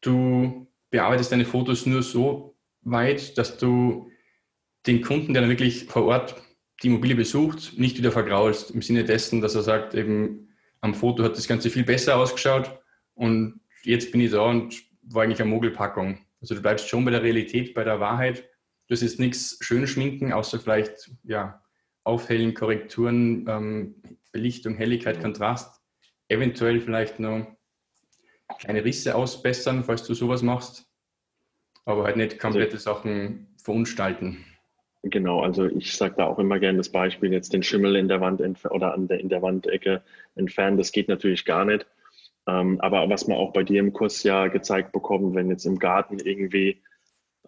du 0.00 0.66
bearbeitest 0.90 1.32
deine 1.32 1.44
Fotos 1.44 1.86
nur 1.86 2.02
so 2.02 2.56
weit, 2.82 3.38
dass 3.38 3.58
du 3.58 4.10
den 4.86 5.02
Kunden, 5.02 5.32
der 5.32 5.42
dann 5.42 5.50
wirklich 5.50 5.84
vor 5.86 6.04
Ort 6.04 6.36
die 6.82 6.88
Immobilie 6.88 7.16
besucht, 7.16 7.78
nicht 7.78 7.96
wieder 7.96 8.12
vergraulst. 8.12 8.72
Im 8.72 8.82
Sinne 8.82 9.04
dessen, 9.04 9.40
dass 9.40 9.54
er 9.54 9.62
sagt, 9.62 9.94
eben 9.94 10.48
am 10.80 10.94
Foto 10.94 11.22
hat 11.22 11.36
das 11.36 11.48
Ganze 11.48 11.70
viel 11.70 11.84
besser 11.84 12.16
ausgeschaut 12.16 12.78
und 13.14 13.60
jetzt 13.82 14.12
bin 14.12 14.20
ich 14.20 14.32
da 14.32 14.42
und 14.42 14.82
war 15.02 15.22
eigentlich 15.22 15.40
eine 15.40 15.50
Mogelpackung. 15.50 16.18
Also 16.40 16.54
du 16.54 16.60
bleibst 16.60 16.88
schon 16.88 17.04
bei 17.04 17.10
der 17.10 17.22
Realität, 17.22 17.72
bei 17.74 17.84
der 17.84 18.00
Wahrheit 18.00 18.48
das 18.88 19.02
ist 19.02 19.18
nichts 19.18 19.58
schön 19.60 19.86
schminken, 19.86 20.32
außer 20.32 20.60
vielleicht 20.60 21.10
ja, 21.22 21.62
Aufhellen, 22.04 22.54
Korrekturen, 22.54 23.46
ähm, 23.48 23.94
Belichtung, 24.32 24.74
Helligkeit, 24.74 25.20
Kontrast. 25.20 25.80
Eventuell 26.28 26.80
vielleicht 26.80 27.18
noch 27.18 27.46
kleine 28.58 28.84
Risse 28.84 29.14
ausbessern, 29.14 29.84
falls 29.84 30.04
du 30.04 30.14
sowas 30.14 30.42
machst. 30.42 30.86
Aber 31.86 32.04
halt 32.04 32.16
nicht 32.16 32.38
komplette 32.38 32.78
Sachen 32.78 33.54
verunstalten. 33.62 34.44
Genau, 35.02 35.40
also 35.40 35.66
ich 35.66 35.94
sage 35.94 36.14
da 36.16 36.26
auch 36.26 36.38
immer 36.38 36.58
gerne 36.58 36.78
das 36.78 36.88
Beispiel, 36.88 37.30
jetzt 37.30 37.52
den 37.52 37.62
Schimmel 37.62 37.96
in 37.96 38.08
der 38.08 38.22
Wand 38.22 38.40
oder 38.70 38.94
an 38.94 39.06
der, 39.06 39.20
in 39.20 39.28
der 39.28 39.42
Wandecke 39.42 40.02
entfernen, 40.34 40.78
das 40.78 40.92
geht 40.92 41.08
natürlich 41.08 41.44
gar 41.44 41.66
nicht. 41.66 41.86
Ähm, 42.46 42.80
aber 42.80 43.08
was 43.10 43.26
man 43.26 43.36
auch 43.36 43.52
bei 43.52 43.62
dir 43.62 43.80
im 43.80 43.92
Kurs 43.92 44.22
ja 44.22 44.48
gezeigt 44.48 44.92
bekommt, 44.92 45.34
wenn 45.34 45.50
jetzt 45.50 45.66
im 45.66 45.78
Garten 45.78 46.18
irgendwie 46.18 46.82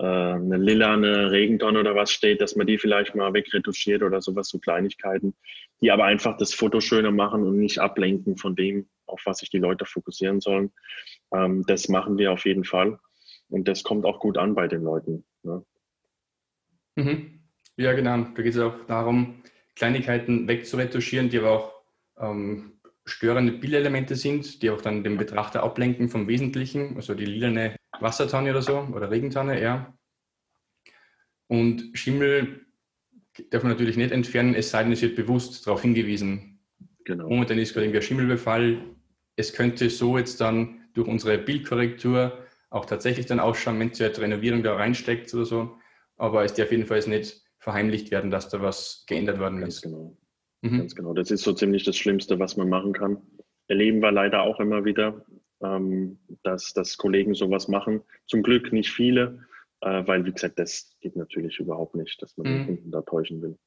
eine 0.02 0.58
lilane 0.58 1.30
Regentonne 1.30 1.80
oder 1.80 1.94
was 1.94 2.10
steht, 2.10 2.40
dass 2.40 2.56
man 2.56 2.66
die 2.66 2.78
vielleicht 2.78 3.14
mal 3.14 3.32
wegretuschiert 3.32 4.02
oder 4.02 4.20
sowas, 4.20 4.48
so 4.48 4.58
Kleinigkeiten, 4.58 5.34
die 5.80 5.90
aber 5.90 6.04
einfach 6.04 6.36
das 6.36 6.52
Foto 6.52 6.80
schöner 6.80 7.10
machen 7.10 7.42
und 7.44 7.58
nicht 7.58 7.78
ablenken 7.78 8.36
von 8.36 8.54
dem, 8.54 8.88
auf 9.06 9.22
was 9.24 9.38
sich 9.38 9.50
die 9.50 9.58
Leute 9.58 9.86
fokussieren 9.86 10.40
sollen. 10.40 10.72
Ähm, 11.32 11.64
das 11.66 11.88
machen 11.88 12.18
wir 12.18 12.32
auf 12.32 12.44
jeden 12.44 12.64
Fall. 12.64 12.98
Und 13.48 13.68
das 13.68 13.84
kommt 13.84 14.04
auch 14.04 14.20
gut 14.20 14.38
an 14.38 14.54
bei 14.54 14.68
den 14.68 14.82
Leuten. 14.82 15.24
Ne? 15.42 15.64
Mhm. 16.96 17.40
Ja, 17.76 17.92
genau. 17.92 18.26
Da 18.34 18.42
geht 18.42 18.54
es 18.54 18.58
auch 18.58 18.74
darum, 18.86 19.42
Kleinigkeiten 19.76 20.48
wegzuretuschieren, 20.48 21.28
die 21.28 21.38
aber 21.38 21.50
auch 21.50 21.72
ähm, 22.18 22.72
störende 23.04 23.52
Bildelemente 23.52 24.16
sind, 24.16 24.62
die 24.62 24.70
auch 24.70 24.80
dann 24.80 25.04
den 25.04 25.16
Betrachter 25.16 25.62
ablenken 25.62 26.08
vom 26.08 26.26
Wesentlichen, 26.26 26.96
also 26.96 27.14
die 27.14 27.26
lilane 27.26 27.75
Wassertanne 28.00 28.50
oder 28.50 28.62
so 28.62 28.78
oder 28.92 29.10
Regentanne, 29.10 29.60
ja. 29.60 29.96
Und 31.48 31.90
Schimmel 31.94 32.66
darf 33.50 33.62
man 33.62 33.72
natürlich 33.72 33.96
nicht 33.96 34.12
entfernen, 34.12 34.54
es 34.54 34.70
sei 34.70 34.82
denn, 34.82 34.92
es 34.92 35.02
wird 35.02 35.16
bewusst 35.16 35.66
darauf 35.66 35.82
hingewiesen. 35.82 36.58
Genau. 37.04 37.28
Momentan 37.28 37.58
ist 37.58 37.72
gerade 37.72 37.86
irgendwie 37.86 37.98
ein 38.00 38.02
Schimmelbefall. 38.02 38.78
Es 39.36 39.52
könnte 39.52 39.90
so 39.90 40.18
jetzt 40.18 40.40
dann 40.40 40.80
durch 40.94 41.06
unsere 41.06 41.38
Bildkorrektur 41.38 42.38
auch 42.70 42.84
tatsächlich 42.84 43.26
dann 43.26 43.38
ausschauen, 43.38 43.78
wenn 43.78 43.92
zur 43.92 44.10
Renovierung 44.18 44.62
da 44.62 44.74
reinsteckt 44.74 45.32
oder 45.34 45.44
so. 45.44 45.76
Aber 46.16 46.44
es 46.44 46.54
darf 46.54 46.72
jedenfalls 46.72 47.06
nicht 47.06 47.42
verheimlicht 47.58 48.10
werden, 48.10 48.30
dass 48.30 48.48
da 48.48 48.60
was 48.60 49.04
geändert 49.06 49.38
worden 49.38 49.60
Ganz 49.60 49.76
ist. 49.76 49.82
Genau. 49.82 50.16
Mhm. 50.62 50.78
Ganz 50.78 50.94
genau. 50.94 51.12
Das 51.12 51.30
ist 51.30 51.42
so 51.42 51.52
ziemlich 51.52 51.84
das 51.84 51.96
Schlimmste, 51.96 52.38
was 52.38 52.56
man 52.56 52.68
machen 52.68 52.92
kann. 52.92 53.18
Erleben 53.68 54.00
wir 54.00 54.12
leider 54.12 54.42
auch 54.42 54.60
immer 54.60 54.84
wieder, 54.84 55.24
ähm, 55.62 56.18
dass, 56.42 56.72
dass 56.72 56.96
Kollegen 56.96 57.34
sowas 57.34 57.68
machen. 57.68 58.02
Zum 58.26 58.42
Glück 58.42 58.72
nicht 58.72 58.90
viele, 58.90 59.46
äh, 59.80 60.06
weil, 60.06 60.24
wie 60.24 60.32
gesagt, 60.32 60.58
das 60.58 60.96
geht 61.00 61.16
natürlich 61.16 61.58
überhaupt 61.58 61.94
nicht, 61.94 62.20
dass 62.22 62.36
man 62.36 62.46
mhm. 62.46 62.56
den 62.56 62.66
Kunden 62.66 62.90
da 62.90 63.02
täuschen 63.02 63.42
will. 63.42 63.58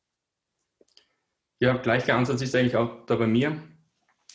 Ja, 1.59 1.75
gleicher 1.77 2.15
Ansatz 2.15 2.41
ist 2.41 2.55
eigentlich 2.55 2.77
auch 2.77 3.05
da 3.05 3.15
bei 3.15 3.27
mir. 3.27 3.61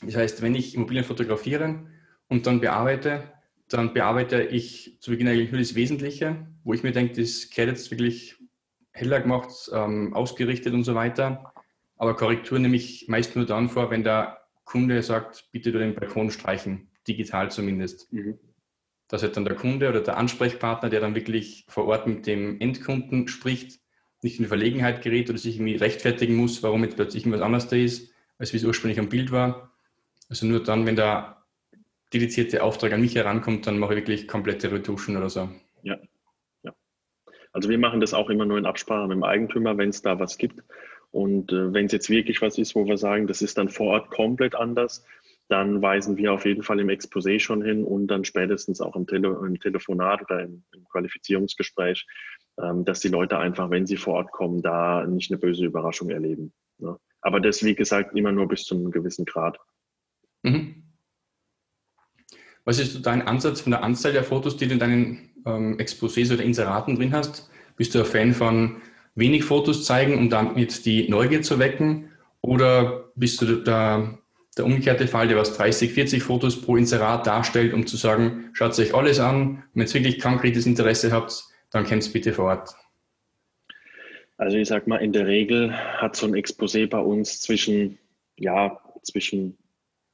Das 0.02 0.16
heißt, 0.16 0.42
wenn 0.42 0.54
ich 0.54 0.74
Immobilien 0.74 1.04
fotografiere 1.04 1.86
und 2.28 2.46
dann 2.46 2.60
bearbeite, 2.60 3.32
dann 3.68 3.94
bearbeite 3.94 4.42
ich 4.42 4.98
zu 5.00 5.10
Beginn 5.10 5.28
eigentlich 5.28 5.50
nur 5.50 5.60
das 5.60 5.74
Wesentliche, 5.74 6.46
wo 6.64 6.74
ich 6.74 6.82
mir 6.82 6.92
denke, 6.92 7.20
das 7.20 7.48
kehrt 7.48 7.68
jetzt 7.68 7.90
wirklich 7.90 8.36
heller 8.92 9.20
gemacht, 9.20 9.70
ähm, 9.72 10.12
ausgerichtet 10.14 10.74
und 10.74 10.84
so 10.84 10.94
weiter. 10.94 11.52
Aber 11.96 12.14
Korrektur 12.14 12.58
nehme 12.58 12.76
ich 12.76 13.08
meist 13.08 13.36
nur 13.36 13.46
dann 13.46 13.68
vor, 13.68 13.90
wenn 13.90 14.04
der 14.04 14.38
Kunde 14.64 15.02
sagt, 15.02 15.48
bitte 15.52 15.72
du 15.72 15.78
den 15.78 15.94
Balkon 15.94 16.30
streichen, 16.30 16.90
digital 17.08 17.50
zumindest. 17.50 18.12
Mhm. 18.12 18.38
Dass 19.08 19.22
halt 19.22 19.36
dann 19.36 19.44
der 19.44 19.54
Kunde 19.54 19.88
oder 19.88 20.00
der 20.00 20.16
Ansprechpartner, 20.16 20.88
der 20.88 21.00
dann 21.00 21.14
wirklich 21.14 21.64
vor 21.68 21.86
Ort 21.86 22.06
mit 22.06 22.26
dem 22.26 22.60
Endkunden 22.60 23.28
spricht, 23.28 23.80
nicht 24.22 24.40
in 24.40 24.46
Verlegenheit 24.46 25.02
gerät 25.02 25.28
oder 25.28 25.38
sich 25.38 25.56
irgendwie 25.56 25.76
rechtfertigen 25.76 26.34
muss, 26.34 26.62
warum 26.62 26.82
jetzt 26.82 26.96
plötzlich 26.96 27.24
irgendwas 27.24 27.42
anderes 27.42 27.68
da 27.68 27.76
ist, 27.76 28.12
als 28.38 28.52
wie 28.52 28.56
es 28.56 28.64
ursprünglich 28.64 28.98
am 28.98 29.10
Bild 29.10 29.30
war. 29.30 29.72
Also 30.30 30.46
nur 30.46 30.62
dann, 30.62 30.86
wenn 30.86 30.96
der 30.96 31.44
dedizierte 32.12 32.62
Auftrag 32.62 32.92
an 32.92 33.02
mich 33.02 33.14
herankommt, 33.14 33.66
dann 33.66 33.78
mache 33.78 33.92
ich 33.94 34.00
wirklich 34.00 34.26
komplette 34.26 34.72
Retuschen 34.72 35.16
oder 35.16 35.28
so. 35.28 35.50
Ja, 35.82 35.98
also 37.54 37.68
wir 37.68 37.78
machen 37.78 38.00
das 38.00 38.14
auch 38.14 38.30
immer 38.30 38.44
nur 38.44 38.58
in 38.58 38.66
Absprache 38.66 39.06
mit 39.06 39.14
dem 39.14 39.22
Eigentümer, 39.22 39.78
wenn 39.78 39.88
es 39.88 40.02
da 40.02 40.18
was 40.18 40.38
gibt. 40.38 40.60
Und 41.12 41.52
äh, 41.52 41.72
wenn 41.72 41.86
es 41.86 41.92
jetzt 41.92 42.10
wirklich 42.10 42.42
was 42.42 42.58
ist, 42.58 42.74
wo 42.74 42.84
wir 42.84 42.98
sagen, 42.98 43.28
das 43.28 43.42
ist 43.42 43.56
dann 43.56 43.68
vor 43.68 43.92
Ort 43.92 44.10
komplett 44.10 44.56
anders, 44.56 45.06
dann 45.48 45.82
weisen 45.82 46.16
wir 46.16 46.32
auf 46.32 46.46
jeden 46.46 46.62
Fall 46.62 46.80
im 46.80 46.88
Exposé 46.88 47.38
schon 47.38 47.62
hin 47.62 47.84
und 47.84 48.06
dann 48.08 48.24
spätestens 48.24 48.80
auch 48.80 48.96
im, 48.96 49.06
Tele 49.06 49.28
im 49.46 49.60
Telefonat 49.60 50.22
oder 50.22 50.42
im, 50.42 50.64
im 50.74 50.84
Qualifizierungsgespräch, 50.84 52.06
ähm, 52.60 52.84
dass 52.84 53.00
die 53.00 53.08
Leute 53.08 53.38
einfach, 53.38 53.70
wenn 53.70 53.86
sie 53.86 53.96
vor 53.96 54.14
Ort 54.14 54.32
kommen, 54.32 54.62
da 54.62 55.06
nicht 55.06 55.30
eine 55.30 55.38
böse 55.38 55.64
Überraschung 55.64 56.10
erleben. 56.10 56.52
Ne? 56.78 56.98
Aber 57.20 57.40
das, 57.40 57.62
wie 57.62 57.74
gesagt, 57.74 58.16
immer 58.16 58.32
nur 58.32 58.48
bis 58.48 58.64
zu 58.64 58.74
einem 58.74 58.90
gewissen 58.90 59.24
Grad. 59.24 59.58
Mhm. 60.42 60.82
Was 62.64 62.78
ist 62.78 63.04
dein 63.04 63.22
Ansatz 63.22 63.60
von 63.60 63.72
der 63.72 63.82
Anzahl 63.82 64.12
der 64.12 64.24
Fotos, 64.24 64.56
die 64.56 64.66
du 64.66 64.74
in 64.74 64.78
deinen 64.78 65.30
ähm, 65.44 65.76
Exposés 65.78 66.32
oder 66.32 66.42
Inseraten 66.42 66.96
drin 66.96 67.12
hast? 67.12 67.50
Bist 67.76 67.94
du 67.94 67.98
ein 67.98 68.04
Fan 68.06 68.32
von 68.32 68.76
wenig 69.14 69.44
Fotos 69.44 69.84
zeigen, 69.84 70.16
um 70.16 70.30
damit 70.30 70.86
die 70.86 71.08
Neugier 71.08 71.42
zu 71.42 71.58
wecken? 71.58 72.10
Oder 72.40 73.10
bist 73.14 73.42
du 73.42 73.56
der, 73.56 74.18
der 74.58 74.64
umgekehrte 74.64 75.06
Fall, 75.06 75.28
der 75.28 75.36
was 75.36 75.56
30, 75.56 75.92
40 75.92 76.22
Fotos 76.22 76.60
pro 76.60 76.76
Inserat 76.76 77.26
darstellt, 77.26 77.74
um 77.74 77.86
zu 77.86 77.96
sagen, 77.96 78.50
schaut 78.52 78.78
euch 78.78 78.94
alles 78.94 79.18
an, 79.18 79.64
wenn 79.74 79.86
ihr 79.86 79.94
wirklich 79.94 80.20
konkretes 80.20 80.66
Interesse 80.66 81.12
habt, 81.12 81.44
dann 81.70 81.84
kennt 81.84 82.02
es 82.02 82.12
bitte 82.12 82.32
vor 82.32 82.46
Ort. 82.46 82.74
Also 84.36 84.56
ich 84.56 84.68
sag 84.68 84.86
mal, 84.86 84.98
in 84.98 85.12
der 85.12 85.26
Regel 85.26 85.72
hat 85.72 86.16
so 86.16 86.26
ein 86.26 86.34
Exposé 86.34 86.88
bei 86.88 86.98
uns 86.98 87.40
zwischen, 87.40 87.98
ja, 88.36 88.80
zwischen 89.02 89.56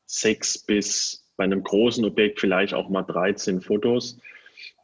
sechs 0.06 0.59
bis 0.59 1.26
bei 1.37 1.44
einem 1.44 1.62
großen 1.62 2.04
Objekt 2.04 2.40
vielleicht 2.40 2.75
auch 2.75 2.90
mal 2.90 3.02
13 3.02 3.61
Fotos 3.61 4.18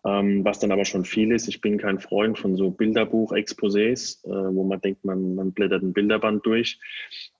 ähm, 0.07 0.45
was 0.45 0.61
dann 0.61 0.71
aber 0.71 0.85
schon 0.85 1.05
viel 1.05 1.33
ist. 1.33 1.49
Ich 1.49 1.61
bin 1.61 1.79
kein 1.79 1.99
Freund 1.99 2.39
von 2.39 2.57
so 2.57 2.71
Bilderbuch-Exposés, 2.71 4.25
äh, 4.25 4.55
wo 4.55 4.63
man 4.63 4.81
denkt, 4.81 5.05
man, 5.05 5.35
man 5.35 5.53
blättert 5.53 5.83
ein 5.83 5.93
Bilderband 5.93 6.47
durch 6.47 6.79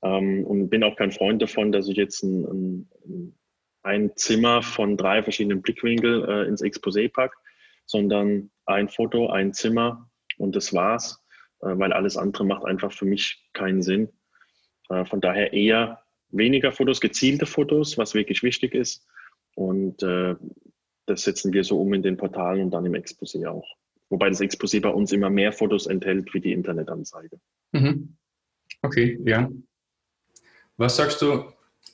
ähm, 0.03 0.45
und 0.45 0.69
bin 0.69 0.83
auch 0.83 0.97
kein 0.97 1.13
Freund 1.13 1.41
davon, 1.41 1.71
dass 1.71 1.89
ich 1.89 1.97
jetzt 1.97 2.23
ein, 2.25 2.89
ein, 3.05 3.35
ein 3.83 4.17
Zimmer 4.17 4.63
von 4.63 4.97
drei 4.97 5.23
verschiedenen 5.23 5.63
Blickwinkeln 5.63 6.25
äh, 6.25 6.45
ins 6.45 6.63
Exposé 6.63 7.11
packe, 7.13 7.37
sondern 7.85 8.51
ein 8.65 8.89
Foto, 8.89 9.29
ein 9.29 9.53
Zimmer 9.53 10.11
und 10.39 10.57
das 10.57 10.73
war's, 10.73 11.25
äh, 11.61 11.69
weil 11.69 11.93
alles 11.93 12.17
andere 12.17 12.45
macht 12.45 12.65
einfach 12.65 12.91
für 12.91 13.05
mich 13.05 13.49
keinen 13.53 13.83
Sinn. 13.83 14.09
Äh, 14.89 15.05
von 15.05 15.21
daher 15.21 15.53
eher 15.53 16.01
weniger 16.31 16.73
Fotos, 16.73 17.01
gezielte 17.01 17.47
Fotos, 17.47 17.97
was 17.97 18.15
wirklich 18.15 18.43
wichtig 18.43 18.75
ist. 18.75 19.07
Und 19.55 20.03
äh, 20.03 20.35
das 21.07 21.23
setzen 21.23 21.53
wir 21.53 21.65
so 21.65 21.81
um 21.81 21.95
in 21.95 22.03
den 22.03 22.17
Portalen 22.17 22.65
und 22.65 22.71
dann 22.73 22.85
im 22.85 22.95
Exposé 22.95 23.49
auch. 23.49 23.67
Wobei 24.09 24.29
das 24.29 24.41
Exposé 24.41 24.81
bei 24.81 24.91
uns 24.91 25.13
immer 25.13 25.31
mehr 25.31 25.53
Fotos 25.53 25.87
enthält 25.87 26.33
wie 26.35 26.41
die 26.41 26.53
Internetanzeige. 26.53 27.41
Mhm. 27.73 28.17
Okay, 28.83 29.19
ja. 29.25 29.51
Was 30.77 30.97
sagst 30.97 31.23
du, 31.23 31.45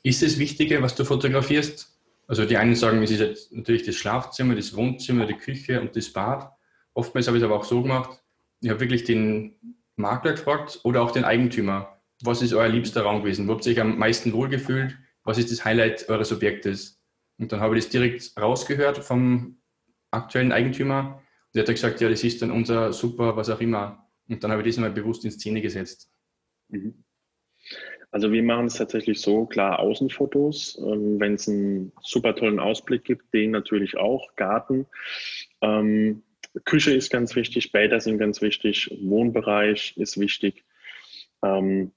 ist 0.03 0.23
es 0.23 0.39
Wichtige, 0.39 0.83
was 0.83 0.95
du 0.95 1.05
fotografierst? 1.05 1.89
Also 2.27 2.45
die 2.45 2.57
einen 2.57 2.75
sagen, 2.75 3.03
es 3.03 3.11
ist 3.11 3.53
natürlich 3.53 3.85
das 3.85 3.97
Schlafzimmer, 3.97 4.55
das 4.55 4.75
Wohnzimmer, 4.75 5.27
die 5.27 5.35
Küche 5.35 5.81
und 5.81 5.97
das 5.97 6.13
Bad. 6.13 6.51
Oftmals 6.95 7.27
habe 7.27 7.37
ich 7.37 7.43
es 7.43 7.47
aber 7.47 7.57
auch 7.57 7.65
so 7.65 7.83
gemacht, 7.83 8.23
ich 8.61 8.71
habe 8.71 8.81
wirklich 8.81 9.05
den 9.05 9.57
Makler 9.97 10.33
gefragt 10.33 10.81
oder 10.85 11.03
auch 11.03 11.11
den 11.11 11.25
Eigentümer. 11.25 12.01
Was 12.23 12.43
ist 12.43 12.53
euer 12.53 12.69
liebster 12.69 13.03
Raum 13.03 13.23
gewesen? 13.23 13.49
Wo 13.49 13.53
habt 13.53 13.67
ihr 13.67 13.73
euch 13.73 13.81
am 13.81 13.99
meisten 13.99 14.33
wohlgefühlt? 14.33 14.97
Was 15.25 15.39
ist 15.39 15.51
das 15.51 15.65
Highlight 15.65 16.09
eures 16.09 16.33
Objektes? 16.33 17.02
Und 17.39 17.53
dann 17.53 17.61
habe 17.61 17.77
ich 17.77 17.85
das 17.85 17.91
direkt 17.91 18.33
rausgehört 18.41 18.99
vom 18.99 19.61
aktuellen 20.11 20.53
Eigentümer. 20.53 21.23
Und 21.47 21.55
der 21.55 21.63
hat 21.63 21.71
gesagt, 21.71 22.01
ja, 22.01 22.09
das 22.09 22.25
ist 22.25 22.43
dann 22.43 22.51
unser 22.51 22.93
super, 22.93 23.37
was 23.37 23.51
auch 23.51 23.61
immer. 23.61 24.09
Und 24.29 24.43
dann 24.43 24.51
habe 24.51 24.63
ich 24.63 24.69
das 24.69 24.81
mal 24.81 24.91
bewusst 24.91 25.25
in 25.25 25.31
Szene 25.31 25.61
gesetzt. 25.61 26.11
Mhm. 26.69 27.05
Also 28.11 28.31
wir 28.31 28.43
machen 28.43 28.67
es 28.67 28.75
tatsächlich 28.75 29.21
so, 29.21 29.47
klar, 29.47 29.79
Außenfotos, 29.79 30.79
ähm, 30.79 31.19
wenn 31.19 31.35
es 31.35 31.49
einen 31.49 31.93
super 32.03 32.37
tollen 32.37 32.61
Ausblick 32.61 33.05
gibt, 33.05 33.33
den 33.33 33.53
natürlich 33.53 33.97
auch, 33.97 34.37
Garten. 34.37 34.87
Ähm, 35.63 36.23
Küche 36.67 36.93
ist 36.93 37.11
ganz 37.11 37.35
wichtig, 37.35 37.73
Bäder 37.73 38.01
sind 38.01 38.19
ganz 38.19 38.43
wichtig, 38.43 38.95
Wohnbereich 39.01 39.97
ist 39.97 40.21
wichtig. 40.21 40.65
Ähm, 41.43 41.93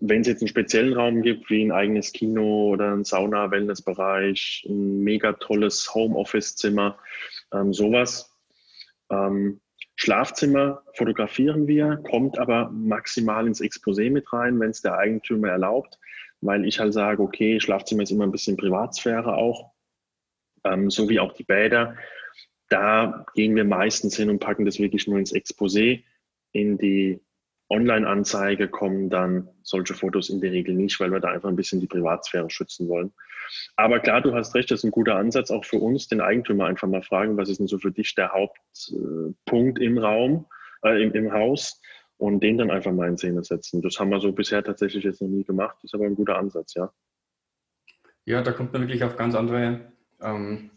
wenn 0.00 0.20
es 0.20 0.28
jetzt 0.28 0.42
einen 0.42 0.48
speziellen 0.48 0.92
Raum 0.92 1.22
gibt, 1.22 1.50
wie 1.50 1.64
ein 1.64 1.72
eigenes 1.72 2.12
Kino 2.12 2.68
oder 2.68 2.92
ein 2.92 3.04
Sauna-Wellnessbereich, 3.04 4.66
ein 4.68 5.02
mega 5.02 5.32
tolles 5.32 5.92
Homeoffice-Zimmer, 5.94 6.98
ähm, 7.52 7.72
sowas. 7.72 8.32
Ähm, 9.10 9.60
Schlafzimmer 9.96 10.84
fotografieren 10.94 11.66
wir, 11.66 11.96
kommt 11.96 12.38
aber 12.38 12.70
maximal 12.70 13.48
ins 13.48 13.60
Exposé 13.60 14.12
mit 14.12 14.32
rein, 14.32 14.60
wenn 14.60 14.70
es 14.70 14.80
der 14.80 14.96
Eigentümer 14.96 15.48
erlaubt, 15.48 15.98
weil 16.40 16.64
ich 16.64 16.78
halt 16.78 16.92
sage, 16.92 17.20
okay, 17.20 17.58
Schlafzimmer 17.58 18.04
ist 18.04 18.12
immer 18.12 18.24
ein 18.24 18.30
bisschen 18.30 18.56
Privatsphäre 18.56 19.34
auch, 19.34 19.72
ähm, 20.62 20.90
so 20.90 21.08
wie 21.08 21.18
auch 21.18 21.32
die 21.32 21.42
Bäder. 21.42 21.96
Da 22.68 23.26
gehen 23.34 23.56
wir 23.56 23.64
meistens 23.64 24.16
hin 24.16 24.30
und 24.30 24.38
packen 24.38 24.64
das 24.64 24.78
wirklich 24.78 25.08
nur 25.08 25.18
ins 25.18 25.34
Exposé, 25.34 26.04
in 26.52 26.78
die 26.78 27.20
Online-Anzeige 27.70 28.68
kommen 28.68 29.10
dann 29.10 29.48
solche 29.62 29.94
Fotos 29.94 30.30
in 30.30 30.40
der 30.40 30.52
Regel 30.52 30.74
nicht, 30.74 30.98
weil 31.00 31.12
wir 31.12 31.20
da 31.20 31.28
einfach 31.28 31.48
ein 31.48 31.56
bisschen 31.56 31.80
die 31.80 31.86
Privatsphäre 31.86 32.48
schützen 32.50 32.88
wollen. 32.88 33.12
Aber 33.76 34.00
klar, 34.00 34.20
du 34.20 34.34
hast 34.34 34.54
recht, 34.54 34.70
das 34.70 34.80
ist 34.80 34.84
ein 34.84 34.90
guter 34.90 35.16
Ansatz 35.16 35.50
auch 35.50 35.64
für 35.64 35.78
uns, 35.78 36.08
den 36.08 36.20
Eigentümer 36.20 36.66
einfach 36.66 36.88
mal 36.88 37.02
fragen, 37.02 37.36
was 37.36 37.48
ist 37.48 37.58
denn 37.58 37.66
so 37.66 37.78
für 37.78 37.92
dich 37.92 38.14
der 38.14 38.32
Hauptpunkt 38.32 39.78
im 39.78 39.98
Raum? 39.98 40.46
äh, 40.82 41.02
im, 41.02 41.12
im 41.12 41.32
Haus 41.32 41.80
und 42.16 42.42
den 42.42 42.58
dann 42.58 42.70
einfach 42.70 42.92
mal 42.92 43.08
in 43.08 43.16
Szene 43.16 43.42
setzen. 43.44 43.82
Das 43.82 43.98
haben 43.98 44.10
wir 44.10 44.20
so 44.20 44.32
bisher 44.32 44.62
tatsächlich 44.62 45.04
jetzt 45.04 45.22
noch 45.22 45.28
nie 45.28 45.44
gemacht, 45.44 45.76
ist 45.82 45.94
aber 45.94 46.04
ein 46.04 46.14
guter 46.14 46.36
Ansatz, 46.36 46.74
ja. 46.74 46.92
Ja, 48.24 48.42
da 48.42 48.52
kommt 48.52 48.72
man 48.72 48.82
wirklich 48.82 49.04
auf 49.04 49.16
ganz 49.16 49.34
andere 49.34 49.92
ähm, 50.20 50.70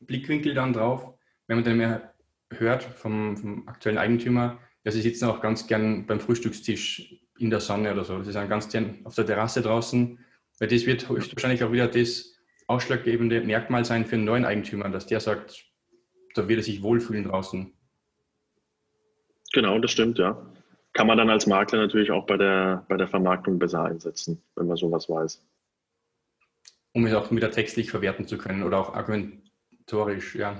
Blickwinkel 0.00 0.54
dann 0.54 0.72
drauf. 0.72 1.14
Wenn 1.46 1.58
man 1.58 1.64
dann 1.64 1.76
mehr 1.76 2.14
hört 2.50 2.82
vom, 2.82 3.36
vom, 3.36 3.68
aktuellen 3.68 3.98
Eigentümer, 3.98 4.58
ja, 4.88 4.92
sie 4.92 5.02
sitzen 5.02 5.26
auch 5.26 5.42
ganz 5.42 5.66
gern 5.66 6.06
beim 6.06 6.18
Frühstückstisch 6.18 7.14
in 7.36 7.50
der 7.50 7.60
Sonne 7.60 7.92
oder 7.92 8.04
so. 8.04 8.22
Sie 8.22 8.32
sind 8.32 8.48
ganz 8.48 8.70
gern 8.70 9.00
auf 9.04 9.14
der 9.14 9.26
Terrasse 9.26 9.60
draußen, 9.60 10.18
weil 10.58 10.68
das 10.68 10.86
wird 10.86 11.06
höchstwahrscheinlich 11.10 11.62
auch 11.62 11.72
wieder 11.72 11.88
das 11.88 12.34
ausschlaggebende 12.68 13.42
Merkmal 13.42 13.84
sein 13.84 14.06
für 14.06 14.16
einen 14.16 14.24
neuen 14.24 14.46
Eigentümer, 14.46 14.88
dass 14.88 15.04
der 15.04 15.20
sagt, 15.20 15.66
da 16.34 16.48
wird 16.48 16.60
er 16.60 16.62
sich 16.62 16.82
wohlfühlen 16.82 17.24
draußen. 17.24 17.70
Genau, 19.52 19.78
das 19.78 19.90
stimmt, 19.90 20.18
ja. 20.18 20.50
Kann 20.94 21.06
man 21.06 21.18
dann 21.18 21.28
als 21.28 21.46
Makler 21.46 21.80
natürlich 21.80 22.10
auch 22.10 22.24
bei 22.24 22.38
der, 22.38 22.86
bei 22.88 22.96
der 22.96 23.08
Vermarktung 23.08 23.58
besser 23.58 23.84
einsetzen, 23.84 24.42
wenn 24.56 24.68
man 24.68 24.78
sowas 24.78 25.06
weiß. 25.10 25.46
Um 26.92 27.04
es 27.04 27.12
auch 27.12 27.30
wieder 27.30 27.50
textlich 27.50 27.90
verwerten 27.90 28.26
zu 28.26 28.38
können 28.38 28.62
oder 28.62 28.78
auch 28.78 28.94
argumentorisch, 28.94 30.34
ja. 30.34 30.58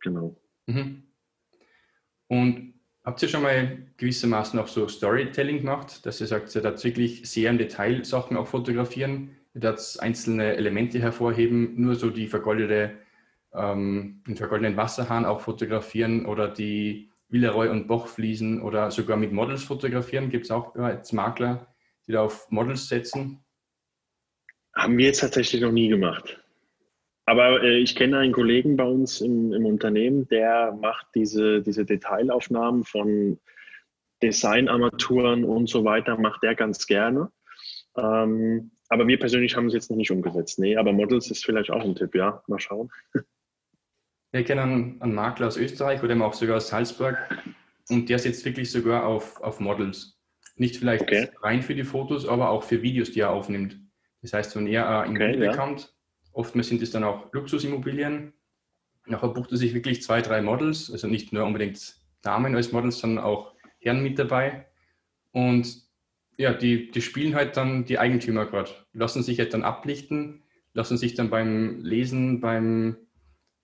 Genau. 0.00 0.40
Mhm. 0.66 1.02
Und 2.28 2.71
habt 3.04 3.22
ihr 3.22 3.28
schon 3.28 3.42
mal 3.42 3.86
gewissermaßen 3.96 4.58
auch 4.58 4.68
so 4.68 4.88
Storytelling 4.88 5.58
gemacht, 5.58 6.04
dass 6.06 6.20
ihr 6.20 6.26
sagt, 6.26 6.54
ihr 6.54 6.62
da 6.62 6.82
wirklich 6.82 7.28
sehr 7.28 7.50
im 7.50 7.58
Detail 7.58 8.04
Sachen 8.04 8.36
auch 8.36 8.46
fotografieren, 8.46 9.36
ihr 9.54 9.60
da 9.60 9.76
einzelne 9.98 10.56
Elemente 10.56 10.98
hervorheben, 10.98 11.80
nur 11.80 11.94
so 11.94 12.10
die 12.10 12.26
vergoldete, 12.26 12.98
ähm, 13.52 14.22
den 14.26 14.36
vergoldeten 14.36 14.76
Wasserhahn 14.76 15.24
auch 15.24 15.40
fotografieren 15.40 16.26
oder 16.26 16.48
die 16.48 17.10
Villeroy 17.28 17.68
und 17.68 17.86
Boch 17.88 18.06
Fliesen 18.06 18.62
oder 18.62 18.90
sogar 18.90 19.16
mit 19.16 19.32
Models 19.32 19.64
fotografieren? 19.64 20.30
Gibt 20.30 20.44
es 20.44 20.50
auch 20.50 20.72
bereits 20.72 21.12
Makler, 21.12 21.66
die 22.06 22.12
da 22.12 22.22
auf 22.22 22.50
Models 22.50 22.88
setzen? 22.88 23.42
Haben 24.74 24.96
wir 24.96 25.06
jetzt 25.06 25.20
tatsächlich 25.20 25.60
noch 25.62 25.72
nie 25.72 25.88
gemacht. 25.88 26.41
Aber 27.32 27.62
äh, 27.62 27.78
ich 27.78 27.96
kenne 27.96 28.18
einen 28.18 28.34
Kollegen 28.34 28.76
bei 28.76 28.84
uns 28.84 29.22
im, 29.22 29.54
im, 29.54 29.64
Unternehmen, 29.64 30.28
der 30.28 30.76
macht 30.78 31.06
diese, 31.14 31.62
diese 31.62 31.86
Detailaufnahmen 31.86 32.84
von 32.84 33.40
Designarmaturen 34.22 35.42
und 35.42 35.66
so 35.66 35.82
weiter, 35.82 36.18
macht 36.18 36.42
der 36.42 36.54
ganz 36.54 36.86
gerne. 36.86 37.32
Ähm, 37.96 38.72
aber 38.90 39.06
wir 39.06 39.18
persönlich 39.18 39.56
haben 39.56 39.68
es 39.68 39.72
jetzt 39.72 39.90
noch 39.90 39.96
nicht 39.96 40.10
umgesetzt. 40.10 40.58
Nee, 40.58 40.76
aber 40.76 40.92
Models 40.92 41.30
ist 41.30 41.42
vielleicht 41.42 41.70
auch 41.70 41.82
ein 41.82 41.94
Tipp, 41.94 42.14
ja. 42.14 42.42
Mal 42.48 42.60
schauen. 42.60 42.90
Wir 44.30 44.44
kennen 44.44 45.00
einen 45.00 45.14
Makler 45.14 45.46
aus 45.46 45.56
Österreich 45.56 46.02
oder 46.02 46.22
auch 46.22 46.34
sogar 46.34 46.58
aus 46.58 46.68
Salzburg 46.68 47.16
und 47.88 48.10
der 48.10 48.18
setzt 48.18 48.44
wirklich 48.44 48.70
sogar 48.70 49.06
auf, 49.06 49.40
auf 49.40 49.58
Models. 49.58 50.20
Nicht 50.56 50.76
vielleicht 50.76 51.04
okay. 51.04 51.30
rein 51.40 51.62
für 51.62 51.74
die 51.74 51.84
Fotos, 51.84 52.28
aber 52.28 52.50
auch 52.50 52.62
für 52.62 52.82
Videos, 52.82 53.10
die 53.10 53.20
er 53.20 53.30
aufnimmt. 53.30 53.78
Das 54.20 54.34
heißt, 54.34 54.54
wenn 54.54 54.66
er 54.66 55.00
eine 55.00 55.16
Immobilie 55.16 55.48
okay, 55.48 55.56
ja. 55.56 55.56
kommt, 55.56 55.91
oftmals 56.32 56.68
sind 56.68 56.82
es 56.82 56.90
dann 56.90 57.04
auch 57.04 57.32
Luxusimmobilien. 57.32 58.32
Nachher 59.06 59.28
bucht 59.28 59.50
er 59.52 59.58
sich 59.58 59.74
wirklich 59.74 60.02
zwei, 60.02 60.22
drei 60.22 60.42
Models, 60.42 60.90
also 60.90 61.08
nicht 61.08 61.32
nur 61.32 61.44
unbedingt 61.44 61.96
Damen 62.22 62.54
als 62.54 62.72
Models, 62.72 62.98
sondern 62.98 63.24
auch 63.24 63.54
Herren 63.80 64.02
mit 64.02 64.18
dabei. 64.18 64.66
Und 65.32 65.82
ja, 66.36 66.52
die, 66.52 66.90
die 66.90 67.02
spielen 67.02 67.34
halt 67.34 67.56
dann 67.56 67.84
die 67.84 67.98
Eigentümer 67.98 68.46
gerade, 68.46 68.70
lassen 68.92 69.22
sich 69.22 69.38
halt 69.38 69.54
dann 69.54 69.64
ablichten, 69.64 70.42
lassen 70.72 70.96
sich 70.96 71.14
dann 71.14 71.30
beim 71.30 71.82
Lesen, 71.82 72.40
beim 72.40 72.96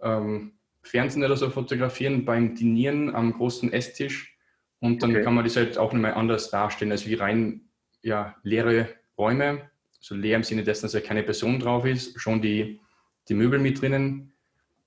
ähm, 0.00 0.58
Fernsehen 0.82 1.24
oder 1.24 1.36
so 1.36 1.50
fotografieren, 1.50 2.24
beim 2.24 2.54
Dinieren 2.54 3.14
am 3.14 3.32
großen 3.32 3.72
Esstisch. 3.72 4.36
Und 4.80 5.02
dann 5.02 5.10
okay. 5.10 5.22
kann 5.22 5.34
man 5.34 5.44
das 5.44 5.56
halt 5.56 5.78
auch 5.78 5.92
nochmal 5.92 6.14
anders 6.14 6.50
darstellen, 6.50 6.92
als 6.92 7.06
wie 7.06 7.14
rein 7.14 7.68
ja, 8.02 8.36
leere 8.42 8.88
Räume 9.16 9.70
so 10.00 10.14
leer 10.14 10.36
im 10.36 10.42
Sinne 10.42 10.62
dessen, 10.62 10.82
dass 10.82 10.92
ja 10.92 11.00
keine 11.00 11.22
Person 11.22 11.58
drauf 11.58 11.84
ist, 11.84 12.20
schon 12.20 12.40
die, 12.40 12.80
die 13.28 13.34
Möbel 13.34 13.58
mit 13.58 13.80
drinnen. 13.80 14.32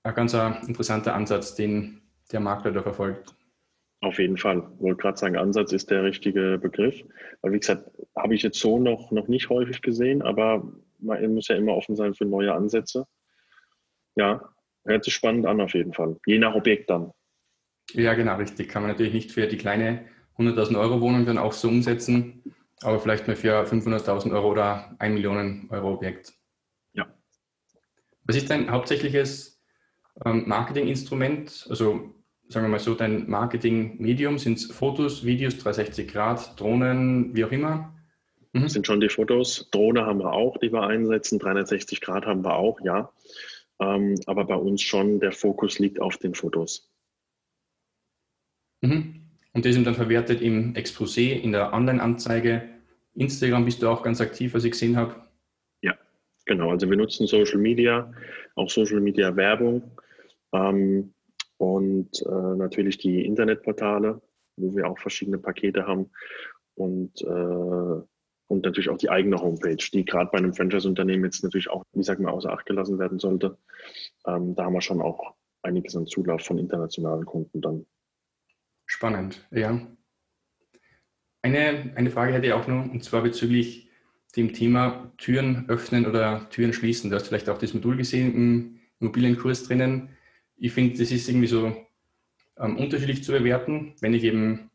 Ein 0.02 0.14
ganz 0.14 0.34
interessanter 0.34 1.14
Ansatz, 1.14 1.54
den 1.54 2.02
der 2.32 2.40
Makler 2.40 2.72
da 2.72 2.82
verfolgt. 2.82 3.34
Auf 4.00 4.18
jeden 4.18 4.36
Fall. 4.36 4.68
Ich 4.76 4.82
wollte 4.82 4.96
gerade 5.00 5.18
sagen, 5.18 5.36
Ansatz 5.36 5.72
ist 5.72 5.90
der 5.90 6.02
richtige 6.02 6.58
Begriff. 6.60 7.04
Weil, 7.40 7.52
wie 7.52 7.60
gesagt, 7.60 7.88
habe 8.16 8.34
ich 8.34 8.42
jetzt 8.42 8.58
so 8.58 8.78
noch, 8.78 9.12
noch 9.12 9.28
nicht 9.28 9.48
häufig 9.48 9.80
gesehen, 9.80 10.22
aber 10.22 10.66
man 10.98 11.34
muss 11.34 11.48
ja 11.48 11.56
immer 11.56 11.76
offen 11.76 11.94
sein 11.94 12.14
für 12.14 12.24
neue 12.24 12.52
Ansätze. 12.52 13.06
Ja, 14.16 14.48
hört 14.84 15.04
sich 15.04 15.14
spannend 15.14 15.46
an 15.46 15.60
auf 15.60 15.74
jeden 15.74 15.92
Fall. 15.92 16.16
Je 16.26 16.38
nach 16.38 16.54
Objekt 16.54 16.90
dann. 16.90 17.12
Ja, 17.92 18.14
genau, 18.14 18.36
richtig. 18.36 18.68
Kann 18.68 18.82
man 18.82 18.90
natürlich 18.90 19.12
nicht 19.12 19.32
für 19.32 19.46
die 19.46 19.56
kleine 19.56 20.04
100.000 20.36 20.80
Euro 20.80 21.00
Wohnung 21.00 21.24
dann 21.24 21.38
auch 21.38 21.52
so 21.52 21.68
umsetzen 21.68 22.42
aber 22.84 23.00
vielleicht 23.00 23.26
mal 23.26 23.36
für 23.36 23.64
500.000 23.64 24.32
Euro 24.32 24.50
oder 24.50 24.94
1 24.98 25.14
Millionen 25.14 25.68
Euro 25.70 25.94
Objekt. 25.94 26.32
Ja. 26.92 27.06
Was 28.24 28.36
ist 28.36 28.50
dein 28.50 28.70
hauptsächliches 28.70 29.62
ähm, 30.24 30.44
Marketinginstrument? 30.46 31.66
Also 31.70 32.14
sagen 32.48 32.66
wir 32.66 32.70
mal 32.70 32.78
so, 32.78 32.94
dein 32.94 33.28
Marketingmedium? 33.28 34.38
Sind 34.38 34.58
es 34.58 34.66
Fotos, 34.66 35.24
Videos, 35.24 35.58
360 35.58 36.12
Grad, 36.12 36.60
Drohnen, 36.60 37.34
wie 37.34 37.44
auch 37.44 37.52
immer? 37.52 37.94
Mhm. 38.52 38.62
Das 38.62 38.72
sind 38.72 38.86
schon 38.86 39.00
die 39.00 39.08
Fotos. 39.08 39.68
Drohne 39.70 40.06
haben 40.06 40.20
wir 40.20 40.32
auch, 40.32 40.58
die 40.58 40.72
wir 40.72 40.82
einsetzen. 40.86 41.38
360 41.38 42.00
Grad 42.00 42.26
haben 42.26 42.44
wir 42.44 42.56
auch, 42.56 42.80
ja. 42.80 43.12
Ähm, 43.80 44.16
aber 44.26 44.44
bei 44.44 44.56
uns 44.56 44.82
schon 44.82 45.20
der 45.20 45.32
Fokus 45.32 45.78
liegt 45.78 46.00
auf 46.00 46.18
den 46.18 46.34
Fotos. 46.34 46.90
Mhm. 48.82 49.21
Und 49.54 49.64
das 49.64 49.74
sind 49.74 49.86
dann 49.86 49.94
verwertet 49.94 50.40
im 50.40 50.74
Exposé, 50.74 51.32
in 51.32 51.52
der 51.52 51.72
Online-Anzeige. 51.72 52.68
Instagram 53.14 53.64
bist 53.64 53.82
du 53.82 53.88
auch 53.88 54.02
ganz 54.02 54.20
aktiv, 54.20 54.54
was 54.54 54.64
ich 54.64 54.72
gesehen 54.72 54.96
habe. 54.96 55.14
Ja, 55.82 55.94
genau. 56.46 56.70
Also 56.70 56.88
wir 56.88 56.96
nutzen 56.96 57.26
Social 57.26 57.58
Media, 57.58 58.10
auch 58.54 58.70
Social 58.70 59.00
Media 59.00 59.34
Werbung 59.36 59.82
ähm, 60.52 61.12
und 61.58 62.22
äh, 62.22 62.56
natürlich 62.56 62.98
die 62.98 63.24
Internetportale, 63.26 64.20
wo 64.56 64.74
wir 64.74 64.88
auch 64.88 64.98
verschiedene 64.98 65.38
Pakete 65.38 65.86
haben 65.86 66.10
und, 66.74 67.20
äh, 67.22 68.02
und 68.46 68.64
natürlich 68.64 68.88
auch 68.88 68.98
die 68.98 69.10
eigene 69.10 69.36
Homepage, 69.36 69.76
die 69.92 70.04
gerade 70.04 70.30
bei 70.32 70.38
einem 70.38 70.54
Franchise-Unternehmen 70.54 71.24
jetzt 71.24 71.44
natürlich 71.44 71.68
auch, 71.68 71.84
wie 71.92 72.02
sagt 72.02 72.20
man, 72.20 72.32
außer 72.32 72.50
Acht 72.50 72.66
gelassen 72.66 72.98
werden 72.98 73.18
sollte. 73.18 73.58
Ähm, 74.26 74.54
da 74.54 74.64
haben 74.64 74.74
wir 74.74 74.80
schon 74.80 75.02
auch 75.02 75.34
einiges 75.62 75.96
an 75.96 76.06
Zulauf 76.06 76.42
von 76.42 76.58
internationalen 76.58 77.24
Kunden 77.26 77.60
dann. 77.60 77.86
Spannend, 78.86 79.46
ja. 79.50 79.86
Eine, 81.42 81.92
eine 81.96 82.10
Frage 82.10 82.32
hätte 82.34 82.46
ich 82.46 82.52
auch 82.52 82.68
noch, 82.68 82.84
und 82.90 83.02
zwar 83.02 83.22
bezüglich 83.22 83.88
dem 84.36 84.52
Thema 84.52 85.12
Türen 85.18 85.68
öffnen 85.68 86.06
oder 86.06 86.48
Türen 86.50 86.72
schließen. 86.72 87.10
Du 87.10 87.16
hast 87.16 87.28
vielleicht 87.28 87.48
auch 87.48 87.58
das 87.58 87.74
Modul 87.74 87.96
gesehen 87.96 88.34
im 88.34 88.80
Immobilienkurs 89.00 89.64
drinnen. 89.64 90.10
Ich 90.56 90.72
finde, 90.72 90.98
das 90.98 91.10
ist 91.10 91.28
irgendwie 91.28 91.48
so 91.48 91.76
ähm, 92.58 92.76
unterschiedlich 92.76 93.24
zu 93.24 93.32
bewerten. 93.32 93.94
Wenn 94.00 94.14
ich 94.14 94.24
eben 94.24 94.70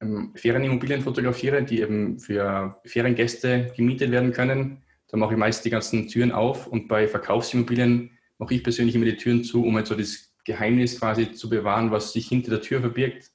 ähm, 0.00 0.32
Ferienimmobilien 0.34 1.02
fotografiere, 1.02 1.62
die 1.62 1.80
eben 1.80 2.18
für 2.18 2.80
Feriengäste 2.84 3.72
gemietet 3.76 4.10
werden 4.10 4.32
können, 4.32 4.82
dann 5.08 5.20
mache 5.20 5.34
ich 5.34 5.38
meist 5.38 5.64
die 5.64 5.70
ganzen 5.70 6.08
Türen 6.08 6.32
auf 6.32 6.66
und 6.66 6.88
bei 6.88 7.06
Verkaufsimmobilien 7.06 8.10
mache 8.38 8.54
ich 8.54 8.64
persönlich 8.64 8.94
immer 8.94 9.04
die 9.04 9.16
Türen 9.16 9.44
zu, 9.44 9.64
um 9.64 9.76
halt 9.76 9.86
so 9.86 9.94
das 9.94 10.31
Geheimnis 10.44 10.98
quasi 10.98 11.32
zu 11.32 11.48
bewahren, 11.48 11.90
was 11.90 12.12
sich 12.12 12.28
hinter 12.28 12.50
der 12.50 12.60
Tür 12.60 12.80
verbirgt, 12.80 13.30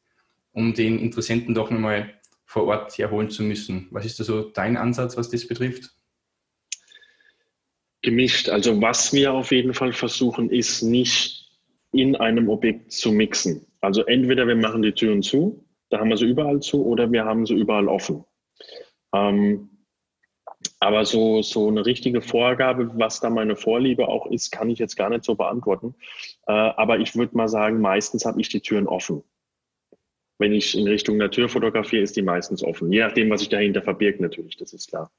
um 0.52 0.74
den 0.74 1.00
Interessenten 1.00 1.54
doch 1.54 1.70
nochmal 1.70 2.14
vor 2.46 2.66
Ort 2.66 2.98
herholen 2.98 3.30
zu 3.30 3.44
müssen. 3.44 3.88
Was 3.92 4.06
ist 4.06 4.20
da 4.20 4.24
so 4.24 4.50
dein 4.50 4.78
Ansatz, 4.78 5.18
was 5.18 5.30
das 5.30 5.48
betrifft? 5.48 5.92
Gemischt. 8.02 8.50
Also 8.50 8.82
was 8.82 9.14
wir 9.14 9.34
auf 9.34 9.52
jeden 9.52 9.74
Fall 9.74 9.94
versuchen, 9.94 10.50
ist 10.50 10.82
nicht 10.82 11.52
in 11.92 12.16
einem 12.16 12.50
Objekt 12.50 12.92
zu 12.92 13.12
mixen. 13.12 13.66
Also 13.82 14.04
entweder 14.06 14.48
wir 14.48 14.56
machen 14.56 14.82
die 14.82 14.94
Türen 14.94 15.22
zu, 15.22 15.66
da 15.90 16.00
haben 16.00 16.10
wir 16.10 16.18
sie 16.18 16.26
überall 16.26 16.60
zu, 16.60 16.86
oder 16.86 17.12
wir 17.12 17.26
haben 17.26 17.46
sie 17.46 17.56
überall 17.56 17.88
offen. 17.88 18.24
Ähm, 19.14 19.70
aber 20.80 21.06
so, 21.06 21.42
so 21.42 21.68
eine 21.68 21.86
richtige 21.86 22.22
Vorgabe, 22.22 22.92
was 22.96 23.20
da 23.20 23.30
meine 23.30 23.56
Vorliebe 23.56 24.08
auch 24.08 24.28
ist, 24.28 24.52
kann 24.52 24.70
ich 24.70 24.80
jetzt 24.80 24.96
gar 24.96 25.10
nicht 25.10 25.24
so 25.24 25.36
beantworten. 25.36 25.96
Äh, 26.48 26.52
aber 26.52 27.00
ich 27.00 27.16
würde 27.16 27.36
mal 27.36 27.48
sagen, 27.48 27.80
meistens 27.80 28.26
habe 28.26 28.42
ich 28.42 28.50
die 28.50 28.62
Türen 28.62 28.88
offen. 28.88 29.24
Wenn 30.40 30.54
ich 30.54 30.78
in 30.78 30.88
Richtung 30.88 31.18
Natur 31.18 31.50
fotografiere, 31.50 32.04
ist 32.04 32.16
die 32.16 32.22
meistens 32.22 32.64
offen. 32.64 32.92
Je 32.92 33.00
nachdem, 33.00 33.30
was 33.30 33.40
sich 33.40 33.50
dahinter 33.50 33.82
verbirgt, 33.82 34.20
natürlich, 34.20 34.56
das 34.58 34.74
ist 34.74 34.90
klar. 34.90 35.12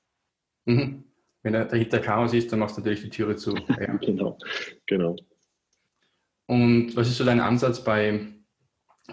Mhm. 0.65 1.05
Wenn 1.43 1.53
dahinter 1.53 2.01
Chaos 2.01 2.35
ist, 2.35 2.53
dann 2.53 2.61
machst 2.61 2.77
du 2.77 2.81
natürlich 2.81 3.03
die 3.03 3.11
Türe 3.11 3.37
zu. 3.37 3.55
Ja. 3.81 3.97
genau, 3.97 4.39
genau. 4.87 5.17
Und 6.47 6.97
was 6.97 7.09
ist 7.09 7.19
so 7.19 7.25
dein 7.25 7.41
Ansatz 7.41 7.83
bei, 7.83 8.21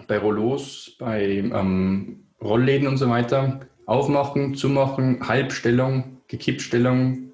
bei 0.06 0.18
Rollos, 0.18 0.96
bei 0.98 1.24
ähm, 1.24 2.28
Rollläden 2.40 2.88
und 2.88 2.96
so 2.96 3.08
weiter? 3.08 3.60
Aufmachen, 3.84 4.54
zumachen, 4.54 5.28
Halbstellung, 5.28 6.15
Gekippstellung? 6.28 7.32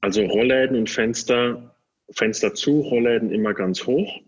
Also 0.00 0.22
Rollläden 0.24 0.76
und 0.76 0.90
Fenster, 0.90 1.74
Fenster 2.10 2.54
zu, 2.54 2.80
Rollläden 2.80 3.30
immer 3.30 3.54
ganz 3.54 3.86
hoch. 3.86 4.20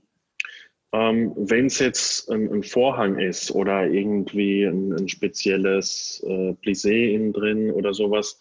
Ähm, 0.93 1.33
Wenn 1.37 1.67
es 1.67 1.79
jetzt 1.79 2.31
ein, 2.31 2.51
ein, 2.51 2.63
Vorhang 2.63 3.19
ist 3.19 3.51
oder 3.51 3.87
irgendwie 3.87 4.65
ein, 4.65 4.93
ein 4.95 5.09
spezielles 5.09 6.25
äh, 6.27 6.55
Plissé 6.63 7.13
innen 7.13 7.33
drin 7.33 7.71
oder 7.71 7.93
sowas, 7.93 8.41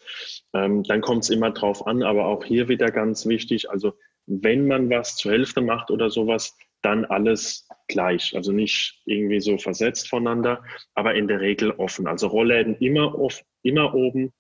ähm, 0.54 0.84
dann 0.84 1.02
kommt 1.02 1.24
es 1.24 1.30
immer 1.30 1.52
drauf 1.52 1.86
an. 1.86 2.04
Aber 2.04 2.26
auch 2.26 2.44
hier 2.46 2.70
wieder 2.70 2.90
ganz 2.90 3.26
wichtig, 3.26 3.70
also 3.70 3.94
wenn 4.28 4.68
man 4.68 4.90
was 4.90 5.18
zur 5.18 5.34
Hälfte 5.34 5.62
macht 5.62 5.92
oder 5.92 6.10
sowas, 6.10 6.58
dann 6.82 7.06
alles 7.06 7.68
gleich. 7.88 8.34
Also 8.36 8.52
nicht 8.52 9.02
irgendwie 9.06 9.42
so 9.42 9.58
versetzt 9.58 10.10
voneinander, 10.10 10.64
aber 10.96 11.16
in 11.16 11.28
der 11.28 11.42
Regel 11.42 11.72
offen. 11.72 12.08
Also 12.08 12.28
Rollläden 12.28 12.76
immer, 12.76 13.18
off, 13.20 13.44
immer 13.62 13.94
oben 13.94 14.32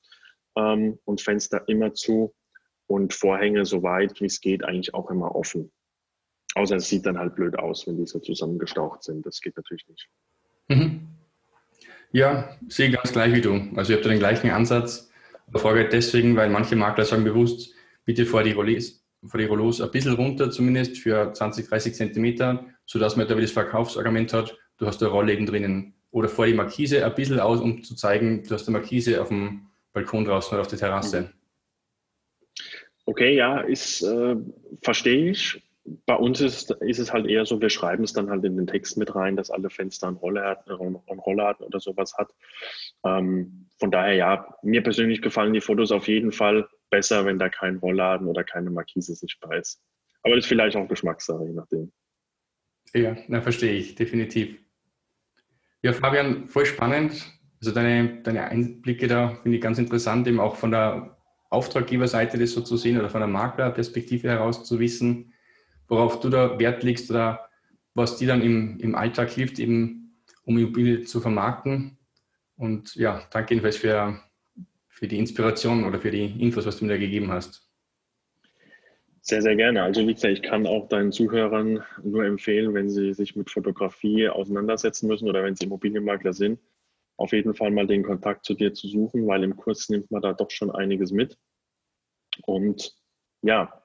ähm, 0.57 0.99
und 1.05 1.21
Fenster 1.21 1.67
immer 1.67 1.93
zu 1.93 2.33
und 2.87 3.13
Vorhänge 3.13 3.65
so 3.65 3.83
weit 3.83 4.19
wie 4.19 4.25
es 4.25 4.41
geht 4.41 4.63
eigentlich 4.63 4.93
auch 4.93 5.09
immer 5.09 5.35
offen. 5.35 5.71
Außer 6.55 6.77
es 6.77 6.89
sieht 6.89 7.05
dann 7.05 7.19
halt 7.19 7.35
blöd 7.35 7.59
aus, 7.59 7.85
wenn 7.85 7.97
die 7.97 8.07
so 8.07 8.19
zusammengestaucht 8.19 9.03
sind. 9.03 9.25
Das 9.25 9.41
geht 9.41 9.55
natürlich 9.55 9.87
nicht. 9.87 10.09
Mhm. 10.69 11.07
Ja, 12.11 12.57
sehe 12.67 12.89
ganz 12.89 13.11
gleich 13.11 13.33
wie 13.33 13.41
du. 13.41 13.53
Also 13.75 13.93
ich 13.93 13.99
habe 13.99 14.09
den 14.09 14.19
gleichen 14.19 14.49
Ansatz. 14.49 15.11
Aber 15.47 15.59
frage 15.59 15.87
deswegen, 15.87 16.35
weil 16.35 16.49
manche 16.49 16.75
Makler 16.75 17.05
sagen 17.05 17.23
bewusst, 17.23 17.73
bitte 18.05 18.25
vor 18.25 18.43
die 18.43 18.53
Rollos, 18.53 19.05
vor 19.25 19.39
die 19.39 19.45
Rollos 19.45 19.81
ein 19.81 19.91
bisschen 19.91 20.13
runter 20.13 20.49
zumindest 20.49 20.97
für 20.97 21.31
20, 21.31 21.67
30 21.67 21.93
Zentimeter, 21.93 22.65
sodass 22.85 23.15
man 23.15 23.27
da 23.27 23.35
wieder 23.35 23.43
das 23.43 23.51
Verkaufsargument 23.51 24.33
hat, 24.33 24.57
du 24.77 24.87
hast 24.87 25.01
eine 25.03 25.11
Rolle 25.11 25.33
eben 25.33 25.45
drinnen. 25.45 25.93
Oder 26.11 26.29
vor 26.29 26.45
die 26.47 26.53
Markise 26.53 27.05
ein 27.05 27.15
bisschen 27.15 27.39
aus, 27.39 27.59
um 27.59 27.83
zu 27.83 27.93
zeigen, 27.95 28.43
du 28.43 28.53
hast 28.53 28.67
eine 28.67 28.79
Markise 28.79 29.21
auf 29.21 29.27
dem 29.27 29.66
Balkon 29.97 30.25
draußen 30.25 30.53
oder 30.53 30.61
auf 30.61 30.67
der 30.67 30.79
Terrasse. 30.79 31.33
Okay, 33.05 33.35
ja, 33.35 33.61
ist, 33.61 34.01
äh, 34.03 34.35
verstehe 34.81 35.31
ich 35.31 35.61
bei 36.05 36.15
uns 36.15 36.41
ist, 36.41 36.71
ist, 36.71 36.99
es 36.99 37.13
halt 37.13 37.27
eher 37.27 37.45
so, 37.45 37.61
wir 37.61 37.69
schreiben 37.69 38.03
es 38.03 38.13
dann 38.13 38.29
halt 38.29 38.43
in 38.43 38.57
den 38.57 38.67
Text 38.67 38.97
mit 38.97 39.15
rein, 39.15 39.35
dass 39.35 39.51
alle 39.51 39.69
Fenster 39.69 40.07
einen 40.07 40.17
Rollladen, 40.17 40.73
einen 40.73 41.19
Rollladen 41.19 41.65
oder 41.65 41.79
sowas 41.79 42.13
hat. 42.17 42.33
Ähm, 43.05 43.67
von 43.79 43.91
daher, 43.91 44.13
ja, 44.13 44.57
mir 44.63 44.83
persönlich 44.83 45.21
gefallen 45.21 45.53
die 45.53 45.61
Fotos 45.61 45.91
auf 45.91 46.07
jeden 46.07 46.31
Fall 46.31 46.67
besser, 46.89 47.25
wenn 47.25 47.39
da 47.39 47.49
kein 47.49 47.77
Rollladen 47.77 48.27
oder 48.27 48.43
keine 48.43 48.69
Markise 48.69 49.15
sichtbar 49.15 49.55
ist. 49.57 49.81
Aber 50.23 50.35
das 50.35 50.45
ist 50.45 50.49
vielleicht 50.49 50.75
auch 50.75 50.87
Geschmackssache, 50.87 51.45
je 51.45 51.53
nachdem. 51.53 51.91
Ja, 52.93 53.15
na, 53.27 53.41
verstehe 53.41 53.73
ich, 53.73 53.95
definitiv. 53.95 54.57
Ja, 55.81 55.93
Fabian, 55.93 56.47
voll 56.47 56.65
spannend. 56.65 57.31
Also 57.67 57.75
deine, 57.75 58.21
deine 58.23 58.45
Einblicke 58.45 59.09
da 59.09 59.35
finde 59.43 59.57
ich 59.57 59.61
ganz 59.61 59.77
interessant, 59.77 60.25
eben 60.25 60.39
auch 60.39 60.55
von 60.55 60.71
der 60.71 61.17
Auftraggeberseite 61.49 62.37
das 62.37 62.53
so 62.53 62.61
zu 62.61 62.77
sehen 62.77 62.97
oder 62.97 63.09
von 63.09 63.19
der 63.19 63.27
Maklerperspektive 63.27 64.29
heraus 64.29 64.63
zu 64.63 64.79
wissen, 64.79 65.33
worauf 65.89 66.21
du 66.21 66.29
da 66.29 66.57
Wert 66.59 66.83
legst 66.83 67.11
oder 67.11 67.49
was 67.93 68.15
dir 68.15 68.29
dann 68.29 68.41
im, 68.41 68.79
im 68.79 68.95
Alltag 68.95 69.31
hilft, 69.31 69.59
eben 69.59 70.15
um 70.45 70.57
Immobilie 70.57 71.03
zu 71.03 71.19
vermarkten. 71.19 71.97
Und 72.55 72.95
ja, 72.95 73.27
danke 73.31 73.53
jedenfalls 73.53 73.75
für, 73.75 74.17
für 74.87 75.09
die 75.09 75.19
Inspiration 75.19 75.83
oder 75.83 75.99
für 75.99 76.11
die 76.11 76.41
Infos, 76.41 76.65
was 76.65 76.77
du 76.77 76.85
mir 76.85 76.93
da 76.93 76.97
gegeben 76.97 77.33
hast. 77.33 77.69
Sehr, 79.19 79.41
sehr 79.41 79.57
gerne. 79.57 79.83
Also 79.83 80.07
wie 80.07 80.13
gesagt, 80.13 80.35
ich 80.35 80.41
kann 80.41 80.65
auch 80.65 80.87
deinen 80.87 81.11
Zuhörern 81.11 81.83
nur 82.01 82.23
empfehlen, 82.23 82.73
wenn 82.73 82.89
sie 82.89 83.13
sich 83.13 83.35
mit 83.35 83.51
Fotografie 83.51 84.29
auseinandersetzen 84.29 85.09
müssen 85.09 85.27
oder 85.27 85.43
wenn 85.43 85.57
sie 85.57 85.65
Immobilienmakler 85.65 86.31
sind, 86.31 86.59
auf 87.17 87.33
jeden 87.33 87.53
Fall 87.53 87.71
mal 87.71 87.87
den 87.87 88.03
Kontakt 88.03 88.45
zu 88.45 88.53
dir 88.53 88.73
zu 88.73 88.87
suchen, 88.87 89.27
weil 89.27 89.43
im 89.43 89.57
Kurs 89.57 89.89
nimmt 89.89 90.09
man 90.11 90.21
da 90.21 90.33
doch 90.33 90.51
schon 90.51 90.71
einiges 90.71 91.11
mit. 91.11 91.37
Und 92.45 92.95
ja, 93.41 93.81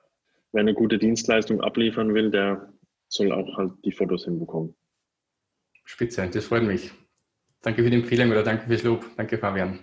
wer 0.53 0.61
eine 0.61 0.75
gute 0.75 0.99
Dienstleistung 0.99 1.63
abliefern 1.63 2.15
will, 2.15 2.31
der 2.31 2.73
soll 3.09 3.33
auch 3.33 3.57
halt 3.57 3.73
die 3.85 3.93
Fotos 3.93 4.25
hinbekommen. 4.25 4.75
Spitze, 5.85 6.29
das 6.29 6.45
freut 6.45 6.63
mich. 6.63 6.93
Danke 7.63 7.83
für 7.83 7.91
die 7.91 7.97
Empfehlung 7.97 8.31
oder 8.31 8.43
danke 8.43 8.67
fürs 8.67 8.83
Lob. 8.83 9.07
Danke, 9.17 9.39
Fabian. 9.39 9.81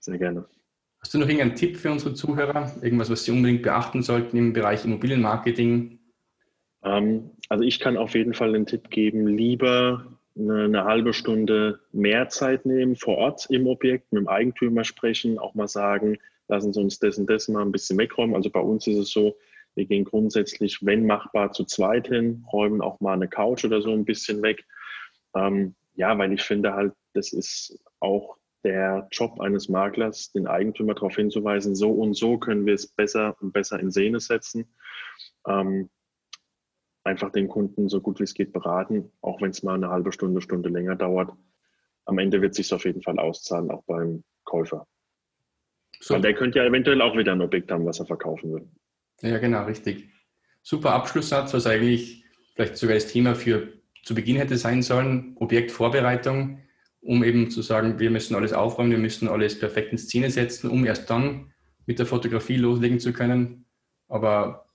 Sehr 0.00 0.18
gerne. 0.18 0.46
Hast 1.00 1.14
du 1.14 1.18
noch 1.18 1.28
irgendeinen 1.28 1.56
Tipp 1.56 1.76
für 1.76 1.90
unsere 1.90 2.14
Zuhörer? 2.14 2.72
Irgendwas, 2.80 3.10
was 3.10 3.24
sie 3.24 3.32
unbedingt 3.32 3.62
beachten 3.62 4.02
sollten 4.02 4.36
im 4.36 4.52
Bereich 4.52 4.84
Immobilienmarketing? 4.84 5.98
Ähm, 6.84 7.30
also 7.48 7.64
ich 7.64 7.80
kann 7.80 7.96
auf 7.96 8.14
jeden 8.14 8.34
Fall 8.34 8.52
den 8.52 8.66
Tipp 8.66 8.88
geben, 8.90 9.26
lieber 9.26 10.18
eine, 10.36 10.64
eine, 10.64 10.84
halbe 10.84 11.12
Stunde 11.12 11.80
mehr 11.92 12.28
Zeit 12.28 12.66
nehmen 12.66 12.96
vor 12.96 13.18
Ort 13.18 13.46
im 13.50 13.66
Objekt, 13.66 14.12
mit 14.12 14.22
dem 14.22 14.28
Eigentümer 14.28 14.84
sprechen, 14.84 15.38
auch 15.38 15.54
mal 15.54 15.68
sagen, 15.68 16.18
lassen 16.48 16.72
Sie 16.72 16.80
uns 16.80 16.98
das 16.98 17.18
und 17.18 17.28
das 17.28 17.48
mal 17.48 17.62
ein 17.62 17.72
bisschen 17.72 17.98
wegräumen. 17.98 18.34
Also 18.34 18.50
bei 18.50 18.60
uns 18.60 18.86
ist 18.86 18.98
es 18.98 19.10
so, 19.10 19.36
wir 19.74 19.86
gehen 19.86 20.04
grundsätzlich, 20.04 20.84
wenn 20.84 21.06
machbar, 21.06 21.52
zu 21.52 21.64
zweit 21.64 22.08
hin, 22.08 22.44
räumen 22.52 22.80
auch 22.82 23.00
mal 23.00 23.14
eine 23.14 23.28
Couch 23.28 23.64
oder 23.64 23.80
so 23.80 23.92
ein 23.92 24.04
bisschen 24.04 24.42
weg. 24.42 24.64
Ähm, 25.34 25.74
ja, 25.94 26.16
weil 26.18 26.32
ich 26.32 26.42
finde 26.42 26.74
halt, 26.74 26.92
das 27.14 27.32
ist 27.32 27.78
auch 28.00 28.36
der 28.64 29.08
Job 29.10 29.40
eines 29.40 29.68
Maklers, 29.68 30.32
den 30.32 30.46
Eigentümer 30.46 30.94
darauf 30.94 31.16
hinzuweisen, 31.16 31.74
so 31.74 31.90
und 31.90 32.14
so 32.14 32.38
können 32.38 32.66
wir 32.66 32.74
es 32.74 32.86
besser 32.86 33.36
und 33.40 33.52
besser 33.52 33.80
in 33.80 33.90
Szene 33.90 34.20
setzen. 34.20 34.66
Ähm, 35.46 35.90
einfach 37.04 37.30
den 37.30 37.48
Kunden 37.48 37.88
so 37.88 38.00
gut 38.00 38.20
wie 38.20 38.24
es 38.24 38.34
geht 38.34 38.52
beraten, 38.52 39.10
auch 39.20 39.40
wenn 39.40 39.50
es 39.50 39.62
mal 39.62 39.74
eine 39.74 39.88
halbe 39.88 40.12
Stunde, 40.12 40.40
Stunde 40.40 40.68
länger 40.68 40.96
dauert. 40.96 41.32
Am 42.04 42.18
Ende 42.18 42.40
wird 42.40 42.52
es 42.52 42.56
sich 42.58 42.72
auf 42.72 42.84
jeden 42.84 43.02
Fall 43.02 43.18
auszahlen, 43.18 43.70
auch 43.70 43.84
beim 43.84 44.24
Käufer. 44.44 44.86
So. 46.00 46.14
Weil 46.14 46.22
der 46.22 46.34
könnte 46.34 46.58
ja 46.58 46.64
eventuell 46.64 47.00
auch 47.00 47.16
wieder 47.16 47.32
ein 47.32 47.40
Objekt 47.40 47.70
haben, 47.70 47.86
was 47.86 48.00
er 48.00 48.06
verkaufen 48.06 48.52
will. 48.52 48.68
Ja, 49.20 49.38
genau, 49.38 49.64
richtig. 49.64 50.08
Super 50.62 50.92
Abschlusssatz, 50.94 51.54
was 51.54 51.66
eigentlich 51.66 52.24
vielleicht 52.54 52.76
sogar 52.76 52.94
das 52.94 53.06
Thema 53.06 53.34
für 53.34 53.72
zu 54.02 54.14
Beginn 54.14 54.36
hätte 54.36 54.56
sein 54.56 54.82
sollen, 54.82 55.36
Objektvorbereitung, 55.38 56.58
um 57.00 57.22
eben 57.22 57.50
zu 57.50 57.62
sagen, 57.62 57.98
wir 57.98 58.10
müssen 58.10 58.34
alles 58.34 58.52
aufräumen, 58.52 58.90
wir 58.90 58.98
müssen 58.98 59.28
alles 59.28 59.58
perfekt 59.58 59.92
in 59.92 59.98
Szene 59.98 60.30
setzen, 60.30 60.70
um 60.70 60.84
erst 60.84 61.08
dann 61.08 61.52
mit 61.86 61.98
der 61.98 62.06
Fotografie 62.06 62.56
loslegen 62.56 63.00
zu 63.00 63.12
können. 63.12 63.66
Aber 64.08 64.66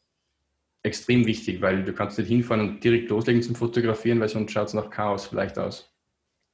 extrem 0.87 1.25
wichtig, 1.25 1.61
weil 1.61 1.83
du 1.83 1.93
kannst 1.93 2.17
nicht 2.17 2.27
hinfahren 2.27 2.67
und 2.67 2.83
direkt 2.83 3.09
loslegen 3.09 3.41
zum 3.41 3.55
Fotografieren, 3.55 4.19
weil 4.19 4.29
sonst 4.29 4.51
schaut 4.51 4.67
es 4.67 4.73
nach 4.73 4.89
Chaos 4.89 5.27
vielleicht 5.27 5.57
aus. 5.59 5.93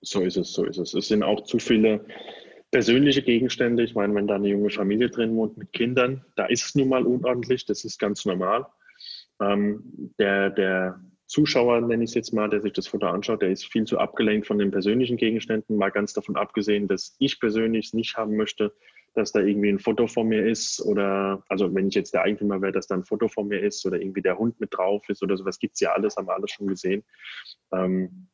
So 0.01 0.21
ist 0.21 0.37
es, 0.37 0.51
so 0.51 0.65
ist 0.65 0.77
es. 0.77 0.93
Es 0.93 1.07
sind 1.07 1.23
auch 1.23 1.43
zu 1.45 1.59
viele 1.59 2.05
persönliche 2.71 3.21
Gegenstände. 3.21 3.83
Ich 3.83 3.95
meine, 3.95 4.13
wenn 4.15 4.27
da 4.27 4.35
eine 4.35 4.49
junge 4.49 4.69
Familie 4.69 5.09
drin 5.09 5.35
wohnt 5.35 5.57
mit 5.57 5.71
Kindern, 5.71 6.25
da 6.35 6.45
ist 6.47 6.65
es 6.65 6.75
nun 6.75 6.89
mal 6.89 7.05
unordentlich, 7.05 7.65
das 7.65 7.85
ist 7.85 7.99
ganz 7.99 8.25
normal. 8.25 8.65
Ähm, 9.39 10.11
der, 10.19 10.49
der 10.49 10.99
Zuschauer, 11.27 11.81
nenne 11.81 12.03
ich 12.03 12.09
es 12.09 12.15
jetzt 12.15 12.33
mal, 12.33 12.49
der 12.49 12.61
sich 12.61 12.73
das 12.73 12.87
Foto 12.87 13.07
anschaut, 13.07 13.41
der 13.41 13.49
ist 13.49 13.65
viel 13.65 13.85
zu 13.85 13.97
abgelenkt 13.97 14.45
von 14.45 14.57
den 14.57 14.71
persönlichen 14.71 15.17
Gegenständen, 15.17 15.77
mal 15.77 15.89
ganz 15.89 16.13
davon 16.13 16.35
abgesehen, 16.35 16.87
dass 16.87 17.15
ich 17.19 17.39
persönlich 17.39 17.87
es 17.87 17.93
nicht 17.93 18.17
haben 18.17 18.35
möchte, 18.35 18.73
dass 19.13 19.31
da 19.31 19.39
irgendwie 19.39 19.69
ein 19.69 19.79
Foto 19.79 20.07
von 20.07 20.27
mir 20.27 20.45
ist 20.45 20.81
oder, 20.81 21.43
also 21.47 21.73
wenn 21.73 21.87
ich 21.87 21.95
jetzt 21.95 22.13
der 22.13 22.23
Eigentümer 22.23 22.61
wäre, 22.61 22.71
dass 22.71 22.87
da 22.87 22.95
ein 22.95 23.03
Foto 23.03 23.27
von 23.27 23.47
mir 23.47 23.61
ist 23.61 23.85
oder 23.85 23.99
irgendwie 23.99 24.21
der 24.21 24.37
Hund 24.37 24.59
mit 24.59 24.75
drauf 24.75 25.07
ist 25.09 25.21
oder 25.21 25.37
sowas, 25.37 25.59
gibt 25.59 25.75
es 25.75 25.81
ja 25.81 25.91
alles, 25.93 26.15
haben 26.15 26.27
wir 26.27 26.35
alles 26.35 26.51
schon 26.51 26.67
gesehen. 26.67 27.03
Ähm, 27.71 28.27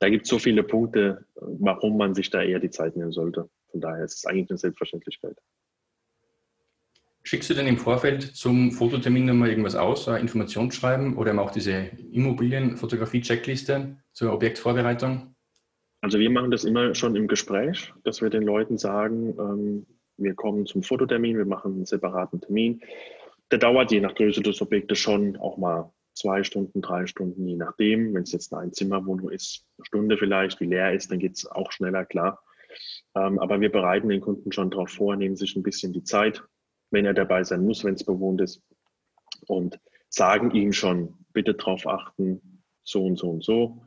da 0.00 0.08
gibt 0.08 0.24
es 0.24 0.30
so 0.30 0.38
viele 0.38 0.62
Punkte, 0.62 1.24
warum 1.34 1.96
man 1.96 2.14
sich 2.14 2.30
da 2.30 2.42
eher 2.42 2.58
die 2.58 2.70
Zeit 2.70 2.96
nehmen 2.96 3.12
sollte. 3.12 3.48
Von 3.70 3.80
daher 3.80 4.04
ist 4.04 4.18
es 4.18 4.26
eigentlich 4.26 4.50
eine 4.50 4.58
Selbstverständlichkeit. 4.58 5.36
Schickst 7.22 7.48
du 7.48 7.54
denn 7.54 7.66
im 7.66 7.78
Vorfeld 7.78 8.36
zum 8.36 8.70
Fototermin 8.72 9.24
nochmal 9.24 9.48
irgendwas 9.48 9.76
aus, 9.76 10.06
ein 10.08 10.20
Informationsschreiben 10.20 11.16
oder 11.16 11.38
auch 11.40 11.50
diese 11.50 11.72
Immobilienfotografie-Checkliste 12.12 13.96
zur 14.12 14.34
Objektvorbereitung? 14.34 15.33
Also 16.04 16.18
wir 16.18 16.28
machen 16.28 16.50
das 16.50 16.64
immer 16.64 16.94
schon 16.94 17.16
im 17.16 17.28
Gespräch, 17.28 17.94
dass 18.04 18.20
wir 18.20 18.28
den 18.28 18.42
Leuten 18.42 18.76
sagen, 18.76 19.34
ähm, 19.38 19.86
wir 20.18 20.34
kommen 20.34 20.66
zum 20.66 20.82
Fototermin, 20.82 21.38
wir 21.38 21.46
machen 21.46 21.72
einen 21.72 21.86
separaten 21.86 22.42
Termin. 22.42 22.82
Der 23.50 23.58
dauert 23.58 23.90
je 23.90 24.00
nach 24.00 24.14
Größe 24.14 24.42
des 24.42 24.60
Objektes 24.60 24.98
schon 24.98 25.38
auch 25.38 25.56
mal 25.56 25.94
zwei 26.12 26.42
Stunden, 26.42 26.82
drei 26.82 27.06
Stunden, 27.06 27.48
je 27.48 27.56
nachdem. 27.56 28.12
Wenn 28.12 28.24
es 28.24 28.32
jetzt 28.32 28.52
eine 28.52 28.64
Einzimmerwohnung 28.64 29.30
ist, 29.30 29.64
eine 29.78 29.86
Stunde 29.86 30.18
vielleicht, 30.18 30.60
die 30.60 30.66
leer 30.66 30.92
ist, 30.92 31.10
dann 31.10 31.20
geht 31.20 31.38
es 31.38 31.46
auch 31.46 31.72
schneller, 31.72 32.04
klar. 32.04 32.42
Ähm, 33.16 33.38
aber 33.38 33.62
wir 33.62 33.72
bereiten 33.72 34.10
den 34.10 34.20
Kunden 34.20 34.52
schon 34.52 34.70
darauf 34.70 34.90
vor, 34.90 35.16
nehmen 35.16 35.36
sich 35.36 35.56
ein 35.56 35.62
bisschen 35.62 35.94
die 35.94 36.04
Zeit, 36.04 36.42
wenn 36.90 37.06
er 37.06 37.14
dabei 37.14 37.44
sein 37.44 37.64
muss, 37.64 37.82
wenn 37.82 37.94
es 37.94 38.04
bewohnt 38.04 38.42
ist. 38.42 38.62
Und 39.46 39.80
sagen 40.10 40.50
ihm 40.50 40.74
schon, 40.74 41.14
bitte 41.32 41.54
darauf 41.54 41.86
achten, 41.86 42.62
so 42.82 43.06
und 43.06 43.16
so 43.16 43.30
und 43.30 43.42
so. 43.42 43.83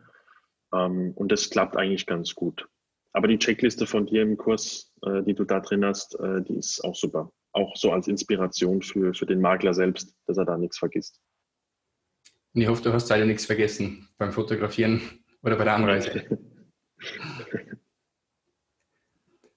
Ähm, 0.73 1.13
und 1.15 1.31
das 1.31 1.49
klappt 1.49 1.77
eigentlich 1.77 2.05
ganz 2.05 2.35
gut. 2.35 2.67
Aber 3.13 3.27
die 3.27 3.39
Checkliste 3.39 3.87
von 3.87 4.05
dir 4.05 4.21
im 4.21 4.37
Kurs, 4.37 4.93
äh, 5.03 5.23
die 5.23 5.33
du 5.33 5.43
da 5.43 5.59
drin 5.59 5.83
hast, 5.85 6.19
äh, 6.19 6.41
die 6.43 6.57
ist 6.57 6.83
auch 6.83 6.95
super. 6.95 7.31
Auch 7.53 7.75
so 7.75 7.91
als 7.91 8.07
Inspiration 8.07 8.81
für, 8.81 9.13
für 9.13 9.25
den 9.25 9.41
Makler 9.41 9.73
selbst, 9.73 10.15
dass 10.27 10.37
er 10.37 10.45
da 10.45 10.57
nichts 10.57 10.77
vergisst. 10.77 11.19
Und 12.53 12.61
ich 12.61 12.67
hoffe, 12.67 12.83
du 12.83 12.93
hast 12.93 13.09
leider 13.09 13.25
nichts 13.25 13.45
vergessen 13.45 14.07
beim 14.17 14.31
Fotografieren 14.31 15.01
oder 15.41 15.55
bei 15.55 15.63
der 15.63 15.75
Anreise. 15.75 16.25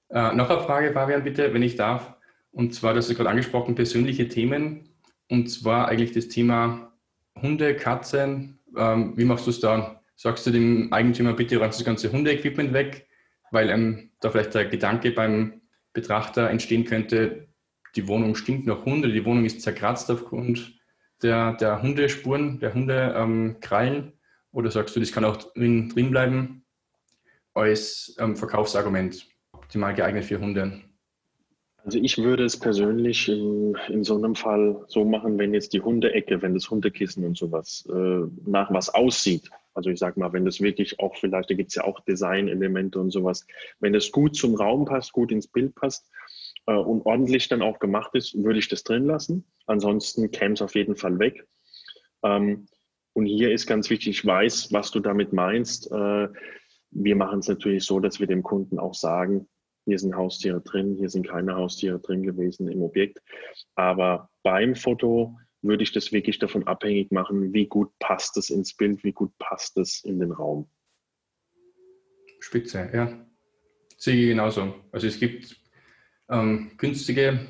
äh, 0.09 0.35
noch 0.35 0.49
eine 0.51 0.63
Frage, 0.63 0.93
Fabian, 0.93 1.25
bitte, 1.25 1.53
wenn 1.53 1.63
ich 1.63 1.77
darf. 1.77 2.15
Und 2.53 2.75
zwar, 2.75 2.95
das 2.95 3.09
ist 3.09 3.17
gerade 3.17 3.31
angesprochen, 3.31 3.75
persönliche 3.75 4.29
Themen. 4.29 4.89
Und 5.29 5.49
zwar 5.49 5.89
eigentlich 5.89 6.13
das 6.13 6.29
Thema 6.29 6.93
Hunde, 7.41 7.77
Katzen, 7.77 8.57
Ähm, 8.77 9.17
wie 9.17 9.25
machst 9.25 9.47
du 9.47 9.51
es 9.51 9.59
da? 9.59 10.00
Sagst 10.23 10.47
du 10.47 10.51
dem 10.51 10.93
Eigentümer, 10.93 11.33
bitte 11.33 11.57
räumst 11.57 11.79
das 11.79 11.87
ganze 11.87 12.13
Hundeequipment 12.13 12.75
weg, 12.75 13.09
weil 13.53 13.71
ähm, 13.71 14.11
da 14.21 14.29
vielleicht 14.29 14.53
der 14.53 14.67
Gedanke 14.67 15.13
beim 15.13 15.63
Betrachter 15.95 16.51
entstehen 16.51 16.85
könnte, 16.85 17.49
die 17.97 18.07
Wohnung 18.07 18.35
stinkt 18.35 18.67
nach 18.67 18.85
Hunde, 18.85 19.11
die 19.11 19.25
Wohnung 19.25 19.47
ist 19.47 19.63
zerkratzt 19.63 20.11
aufgrund 20.11 20.79
der, 21.23 21.55
der 21.55 21.81
Hundespuren, 21.81 22.61
der 22.61 22.75
Hundekrallen? 22.75 23.97
Ähm, 23.97 24.13
Oder 24.53 24.71
sagst 24.71 24.95
du, 24.95 25.01
das 25.01 25.11
kann 25.11 25.25
auch 25.25 25.39
drin, 25.39 25.89
drin 25.89 26.11
bleiben 26.11 26.67
als 27.55 28.15
ähm, 28.19 28.37
Verkaufsargument, 28.37 29.27
optimal 29.53 29.95
geeignet 29.95 30.27
für 30.27 30.39
Hunde? 30.39 30.83
Also 31.83 31.99
ich 31.99 32.19
würde 32.19 32.45
es 32.45 32.59
persönlich 32.59 33.27
in, 33.27 33.75
in, 33.89 34.05
so 34.05 34.19
einem 34.19 34.35
Fall 34.35 34.85
so 34.87 35.03
machen, 35.07 35.39
wenn 35.39 35.55
jetzt 35.55 35.73
die 35.73 35.81
Hundeecke, 35.81 36.43
wenn 36.43 36.53
das 36.53 36.69
Hundekissen 36.69 37.25
und 37.25 37.39
sowas 37.39 37.89
äh, 37.91 38.27
nach 38.45 38.71
was 38.71 38.91
aussieht. 38.91 39.49
Also 39.75 39.91
ich 39.91 39.99
sage 39.99 40.19
mal, 40.19 40.33
wenn 40.33 40.45
das 40.45 40.61
wirklich 40.61 40.99
auch 41.01 41.17
vielleicht, 41.17 41.51
da 41.51 41.55
gibt 41.55 41.71
es 41.71 41.77
ja 41.77 41.85
auch 41.85 42.01
Designelemente 42.01 42.99
und 42.99 43.11
sowas, 43.11 43.47
wenn 43.79 43.95
es 43.95 44.11
gut 44.11 44.37
zum 44.37 44.55
Raum 44.55 44.85
passt, 44.85 45.13
gut 45.13 45.33
ins 45.33 45.47
Bild 45.47 45.75
passt 45.75 46.11
äh, 46.67 46.75
und 46.75 47.07
ordentlich 47.07 47.49
dann 47.49 47.63
auch 47.63 47.79
gemacht 47.79 48.15
ist, 48.15 48.35
würde 48.35 48.59
ich 48.59 48.69
das 48.69 48.83
drin 48.83 49.07
lassen. 49.07 49.45
Ansonsten 49.67 50.31
käme 50.31 50.55
es 50.55 50.63
auf 50.63 50.75
jeden 50.75 50.97
Fall 50.97 51.19
weg. 51.19 51.47
Ähm, 52.23 52.67
und 53.13 53.27
hier 53.27 53.53
ist 53.53 53.67
ganz 53.67 53.91
wichtig, 53.91 54.09
ich 54.09 54.27
weiß, 54.27 54.73
was 54.73 54.91
du 54.91 55.01
damit 55.01 55.33
meinst. 55.33 55.91
Äh, 55.91 56.29
wir 56.93 57.17
machen 57.17 57.41
es 57.41 57.49
natürlich 57.49 57.85
so, 57.85 58.01
dass 58.01 58.21
wir 58.21 58.27
dem 58.27 58.43
Kunden 58.43 58.79
auch 58.79 58.95
sagen, 58.95 59.49
hier 59.85 59.99
sind 59.99 60.15
Haustiere 60.15 60.61
drin, 60.61 60.97
hier 60.97 61.09
sind 61.09 61.27
keine 61.27 61.57
Haustiere 61.57 61.99
drin 61.99 62.23
gewesen 62.23 62.69
im 62.69 62.83
Objekt. 62.83 63.21
Aber 63.75 64.29
beim 64.43 64.75
Foto 64.75 65.39
würde 65.63 65.83
ich 65.83 65.93
das 65.93 66.13
wirklich 66.13 66.39
davon 66.39 66.67
abhängig 66.67 67.13
machen, 67.13 67.53
wie 67.53 67.67
gut 67.67 67.91
passt 67.99 68.37
es 68.37 68.51
ins 68.51 68.75
Bild, 68.75 69.05
wie 69.05 69.13
gut 69.13 69.37
passt 69.39 69.77
es 69.77 70.03
in 70.05 70.19
den 70.21 70.33
Raum. 70.33 70.69
Spitze, 72.41 72.89
ja. 72.93 73.27
Sehe 73.97 74.15
ich 74.15 74.29
genauso. 74.29 74.75
Also 74.93 75.07
es 75.07 75.19
gibt 75.19 75.57
ähm, 76.31 76.73
günstige 76.79 77.41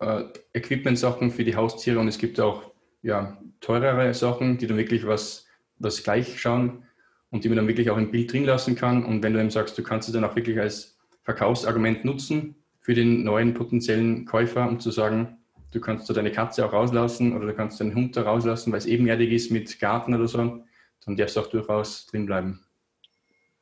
äh, 0.00 0.24
Equipment-Sachen 0.52 1.30
für 1.30 1.44
die 1.44 1.56
Haustiere 1.56 1.98
und 1.98 2.06
es 2.06 2.18
gibt 2.18 2.38
auch 2.38 2.72
ja, 3.02 3.40
teurere 3.60 4.14
Sachen, 4.14 4.58
die 4.58 4.66
dann 4.66 4.76
wirklich 4.76 5.06
was, 5.06 5.46
was 5.78 6.02
gleich 6.02 6.40
schauen 6.40 6.84
und 7.30 7.44
die 7.44 7.48
man 7.48 7.56
dann 7.56 7.68
wirklich 7.68 7.90
auch 7.90 7.98
im 7.98 8.10
Bild 8.10 8.32
drin 8.32 8.44
lassen 8.44 8.76
kann. 8.76 9.04
Und 9.04 9.22
wenn 9.22 9.32
du 9.32 9.40
eben 9.40 9.50
sagst, 9.50 9.76
du 9.76 9.82
kannst 9.82 10.08
es 10.08 10.14
dann 10.14 10.24
auch 10.24 10.36
wirklich 10.36 10.58
als 10.58 10.98
Verkaufsargument 11.22 12.04
nutzen 12.04 12.54
für 12.80 12.94
den 12.94 13.24
neuen 13.24 13.54
potenziellen 13.54 14.24
Käufer, 14.24 14.68
um 14.68 14.80
zu 14.80 14.90
sagen, 14.90 15.37
du 15.72 15.80
kannst 15.80 16.08
da 16.08 16.14
deine 16.14 16.32
Katze 16.32 16.64
auch 16.64 16.72
rauslassen 16.72 17.36
oder 17.36 17.46
du 17.46 17.54
kannst 17.54 17.80
deinen 17.80 17.94
Hund 17.94 18.16
da 18.16 18.22
rauslassen, 18.22 18.72
weil 18.72 18.78
es 18.78 18.86
ebenerdig 18.86 19.32
ist 19.32 19.50
mit 19.50 19.78
Garten 19.80 20.14
oder 20.14 20.26
so, 20.26 20.64
dann 21.04 21.16
darfst 21.16 21.36
du 21.36 21.40
auch 21.40 21.48
durchaus 21.48 22.06
drin 22.06 22.26
bleiben. 22.26 22.64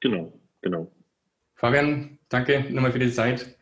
Genau, 0.00 0.32
genau. 0.62 0.90
Fabian, 1.54 2.18
danke 2.28 2.64
nochmal 2.70 2.92
für 2.92 2.98
die 2.98 3.10
Zeit. 3.10 3.56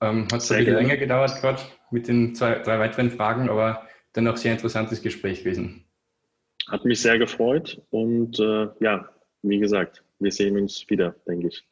Ähm, 0.00 0.26
hat 0.32 0.42
zwar 0.42 0.58
ein 0.58 0.64
bisschen 0.64 0.78
länger 0.78 0.96
gedauert 0.96 1.40
gerade 1.40 1.62
mit 1.90 2.08
den 2.08 2.34
zwei, 2.34 2.56
drei 2.56 2.78
weiteren 2.78 3.10
Fragen, 3.10 3.48
aber 3.48 3.86
dennoch 4.14 4.36
sehr 4.36 4.52
interessantes 4.52 5.02
Gespräch 5.02 5.44
gewesen. 5.44 5.84
Hat 6.68 6.84
mich 6.84 7.00
sehr 7.00 7.18
gefreut 7.18 7.80
und 7.90 8.38
äh, 8.38 8.68
ja, 8.80 9.08
wie 9.42 9.58
gesagt, 9.58 10.04
wir 10.18 10.30
sehen 10.30 10.56
uns 10.56 10.84
wieder, 10.88 11.14
denke 11.26 11.48
ich. 11.48 11.64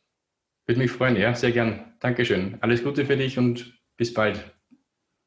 Würde 0.67 0.81
mich 0.81 0.91
freuen, 0.91 1.17
ja, 1.17 1.35
sehr 1.35 1.53
gern. 1.53 1.95
Dankeschön. 2.01 2.59
Alles 2.61 2.83
Gute 2.83 3.05
für 3.05 3.17
dich 3.17 3.39
und 3.39 3.79
bis 3.97 4.13
bald. 4.13 4.53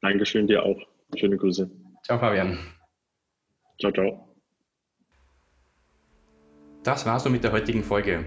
Dankeschön 0.04 0.46
dir 0.48 0.64
auch. 0.64 0.80
Schöne 1.16 1.38
Grüße. 1.38 1.72
Ciao, 2.04 2.20
Fabian. 2.20 2.58
Ciao, 3.80 3.94
ciao. 3.94 4.36
Das 6.84 7.06
war's 7.06 7.24
so 7.24 7.30
mit 7.30 7.46
der 7.46 7.54
heutigen 7.54 7.84
Folge. 7.84 8.26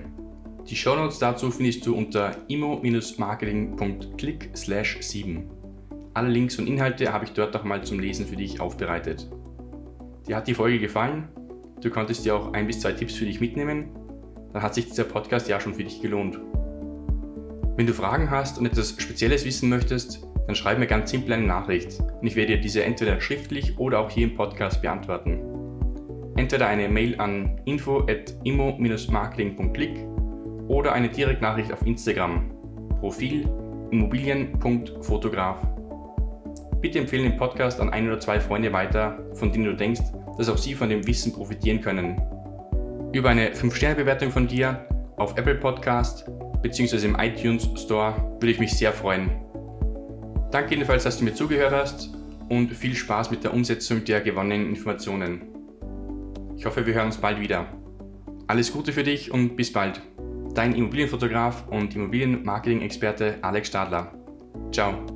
Die 0.67 0.75
Shownotes 0.75 1.19
dazu 1.19 1.51
findest 1.51 1.85
du 1.87 1.95
unter 1.95 2.35
immo-marketing.click 2.49 4.51
7. 4.55 5.51
Alle 6.15 6.31
Links 6.31 6.59
und 6.59 6.67
Inhalte 6.67 7.13
habe 7.13 7.27
ich 7.27 7.33
dort 7.33 7.55
auch 7.55 7.65
mal 7.65 7.85
zum 7.85 8.01
Lesen 8.01 8.27
für 8.27 8.37
dich 8.37 8.59
aufbereitet. 8.59 9.29
Dir 10.27 10.37
hat 10.37 10.49
die 10.49 10.55
Folge 10.55 10.79
gefallen? 10.79 11.29
Du 11.83 11.91
konntest 11.91 12.25
dir 12.25 12.37
auch 12.37 12.55
ein 12.55 12.67
bis 12.67 12.81
zwei 12.81 12.93
Tipps 12.93 13.17
für 13.17 13.27
dich 13.27 13.43
mitnehmen? 13.43 13.91
Dann 14.55 14.63
hat 14.63 14.75
sich 14.75 14.87
dieser 14.87 15.05
Podcast 15.05 15.47
ja 15.47 15.61
schon 15.61 15.75
für 15.75 15.85
dich 15.85 16.01
gelohnt. 16.01 16.41
Wenn 17.77 17.87
du 17.87 17.93
Fragen 17.93 18.31
hast 18.31 18.59
und 18.59 18.65
etwas 18.65 18.97
Spezielles 18.99 19.45
wissen 19.45 19.69
möchtest, 19.69 20.27
dann 20.47 20.55
schreib 20.55 20.79
mir 20.79 20.87
ganz 20.87 21.11
simpel 21.11 21.33
eine 21.33 21.47
Nachricht 21.47 21.99
und 22.21 22.27
ich 22.27 22.37
werde 22.37 22.55
dir 22.55 22.61
diese 22.61 22.85
entweder 22.85 23.19
schriftlich 23.21 23.77
oder 23.79 24.01
auch 24.01 24.11
hier 24.11 24.29
im 24.29 24.35
Podcast 24.35 24.83
beantworten. 24.83 25.41
Entweder 26.37 26.69
eine 26.69 26.89
Mail 26.89 27.21
an 27.21 27.61
info.immo-marketing.click 27.65 29.97
oder 30.69 30.93
eine 30.93 31.09
Direktnachricht 31.09 31.73
auf 31.73 31.85
Instagram. 31.87 32.51
Profil 33.01 33.49
immobilien.fotograf. 33.91 35.67
Bitte 36.81 36.99
empfehle 36.99 37.25
den 37.25 37.37
Podcast 37.37 37.81
an 37.81 37.91
ein 37.91 38.07
oder 38.07 38.21
zwei 38.21 38.41
Freunde 38.41 38.73
weiter, 38.73 39.19
von 39.35 39.53
denen 39.53 39.65
du 39.65 39.75
denkst, 39.75 40.01
dass 40.37 40.49
auch 40.49 40.59
sie 40.59 40.75
von 40.75 40.89
dem 40.89 41.07
Wissen 41.07 41.33
profitieren 41.33 41.81
können. 41.81 42.21
Über 43.13 43.31
eine 43.31 43.51
5-Sterne-Bewertung 43.51 44.31
von 44.31 44.47
dir 44.47 44.87
auf 45.17 45.37
Apple 45.39 45.55
Podcast 45.55 46.29
bzw. 46.63 47.07
im 47.07 47.17
iTunes 47.19 47.69
Store 47.77 48.15
würde 48.41 48.51
ich 48.51 48.59
mich 48.59 48.73
sehr 48.73 48.93
freuen. 48.93 49.46
Danke 50.51 50.71
jedenfalls, 50.71 51.05
dass 51.05 51.19
du 51.19 51.25
mir 51.25 51.35
zugehört 51.35 51.73
hast 51.73 52.11
und 52.49 52.73
viel 52.73 52.95
Spaß 52.95 53.31
mit 53.31 53.45
der 53.45 53.53
Umsetzung 53.53 54.05
der 54.05 54.21
gewonnenen 54.21 54.69
Informationen. 54.69 55.43
Ich 56.57 56.65
hoffe, 56.65 56.87
wir 56.87 56.95
hören 56.95 57.07
uns 57.07 57.19
bald 57.19 57.41
wieder. 57.41 57.67
Alles 58.47 58.73
Gute 58.73 58.93
für 58.93 59.03
dich 59.03 59.31
und 59.33 59.57
bis 59.57 59.73
bald. 59.73 60.01
Dein 60.55 60.75
Immobilienfotograf 60.75 61.69
und 61.69 61.95
Immobilienmarketing-Experte 61.95 63.39
Alex 63.43 63.69
Stadler. 63.69 64.13
Ciao. 64.73 65.16